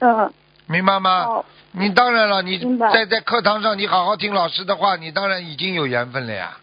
[0.00, 0.32] 嗯。
[0.66, 1.24] 明白吗？
[1.24, 1.44] 好。
[1.72, 6.56] 你当然了，你在在课堂上你好好听老师的话，你当然已经有缘分了呀。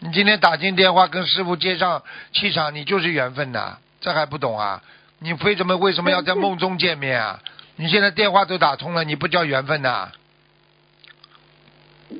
[0.00, 2.02] 你今天打进电话跟师傅接上
[2.32, 4.82] 气场，你就是缘分呐，这还不懂啊？
[5.20, 7.40] 你为什么为什么要在梦中见面啊？
[7.76, 10.08] 你现在电话都打通了，你不叫缘分呐？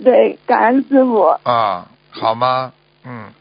[0.04, 1.22] 对，感恩师傅。
[1.42, 2.72] 啊，好吗？
[3.04, 3.32] 嗯，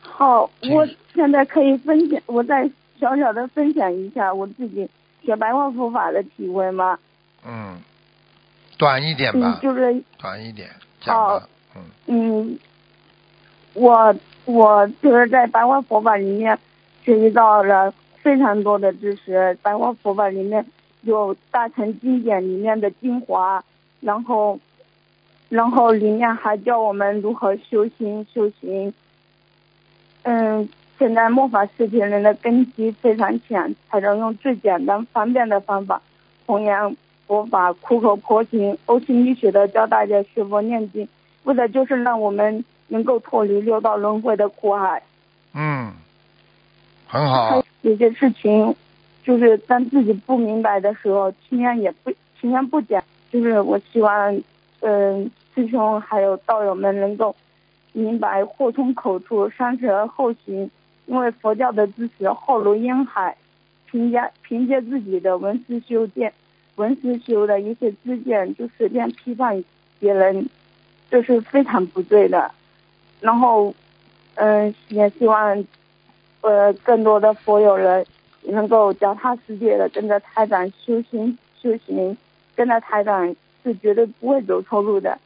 [0.00, 2.70] 好，我现在可以分享，我再
[3.00, 4.88] 小小的分享一下我自己
[5.24, 6.98] 学白话佛法的体会吗？
[7.46, 7.80] 嗯，
[8.78, 10.68] 短一点吧嗯，，就是短一点
[11.00, 11.48] 讲吧。
[11.76, 12.58] 嗯嗯，
[13.74, 14.14] 我
[14.44, 16.58] 我就是在白话佛法里面
[17.04, 20.66] 学习到了非常多的知识，白话佛法里面
[21.02, 23.62] 有大乘经典里面的精华，
[24.00, 24.58] 然后
[25.48, 28.92] 然后里面还教我们如何修心修行。
[30.22, 30.68] 嗯，
[31.00, 36.02] 现在末法时期人的根基非常浅，才能用最简单方便的方法
[36.44, 36.94] 弘扬
[37.26, 41.08] 佛法，苦口婆心、呕心沥血的教大家学佛念经，
[41.44, 45.02] 为的就是让我们能够脱离六道轮回的苦海。
[45.54, 45.90] 嗯，
[47.06, 47.64] 很好。
[47.80, 48.74] 有些事情，
[49.24, 53.02] 就是当自己不明白的时候，轻言也不轻言不讲。
[53.32, 54.38] 就是我希望，
[54.80, 57.34] 嗯、师兄还有道友们能够
[57.94, 60.70] 明白“祸从口出，三思而后行”。
[61.10, 63.36] 因为佛教的知识浩如烟海，
[63.90, 66.32] 凭借凭借自己的文思修见、
[66.76, 69.64] 文思修的一些知见，就随便批判
[69.98, 70.48] 别人，
[71.10, 72.52] 这是非常不对的。
[73.20, 73.74] 然后，
[74.36, 75.64] 嗯，也希望
[76.42, 78.06] 呃，更多的佛友人
[78.42, 82.16] 能够脚踏实地的跟着台长修行修行，
[82.54, 83.34] 跟着台长
[83.64, 85.18] 是绝对不会走错路的。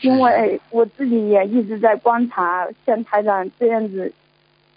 [0.00, 4.12] 因为我自己也一直在观察，像台长这样子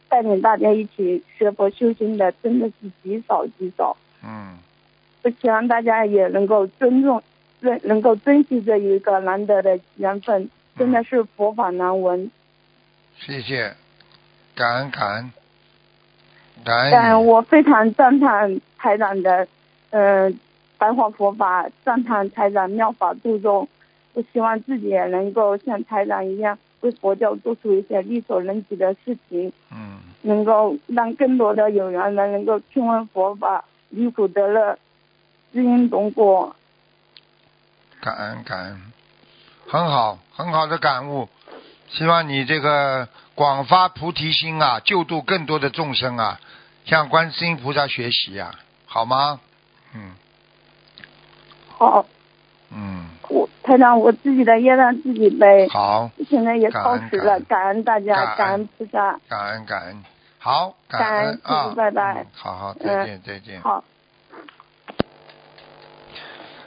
[0.09, 3.95] 带领大家一起学佛修行的，真的是极少极少。
[4.23, 4.57] 嗯，
[5.23, 7.21] 我希望大家也能够尊重、
[7.59, 12.31] 认能够珍惜这一个难得的缘分，真的是佛法难闻。
[13.17, 13.73] 谢谢，
[14.55, 15.31] 感恩感恩，
[16.63, 17.25] 感恩但你。
[17.25, 19.47] 我非常赞叹台长的，
[19.89, 20.31] 呃，
[20.77, 23.67] 白话佛法，赞叹台长妙法度众。
[24.13, 34.77] 我希望自己也能够像台长一样，为佛教做出一些力所能及的事情，嗯，能够让更多的有缘人能够听闻佛法，离苦得乐，
[35.51, 36.55] 知因懂果。
[37.99, 38.81] 感恩感恩，
[39.67, 41.27] 很好很好的感悟。
[41.89, 46.39] 希望你这个广发菩提心啊，救度更多的众生啊，
[46.85, 48.53] 向观世音菩萨学习啊，
[48.85, 49.39] 好吗？
[49.95, 50.13] 嗯
[51.77, 52.05] 好，
[52.69, 59.19] 嗯，我台长我自己的业障自己背，好，现在也超时了，感感恩大家，感恩菩萨。
[59.27, 60.03] 感恩感恩，
[60.39, 63.61] 好，感恩啊，拜拜嗯好好，再见嗯再见。
[63.61, 63.83] 好。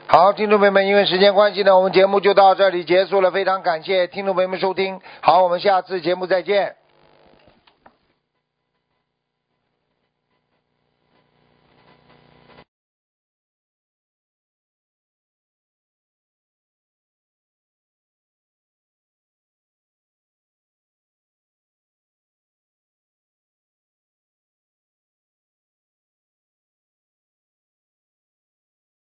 [0.06, 3.30] 好，听众朋友们，因为时间关系呢，我们节目就到这里结束了。
[3.30, 6.78] 非常感谢听众朋友们收听，好，我们下次节目再见。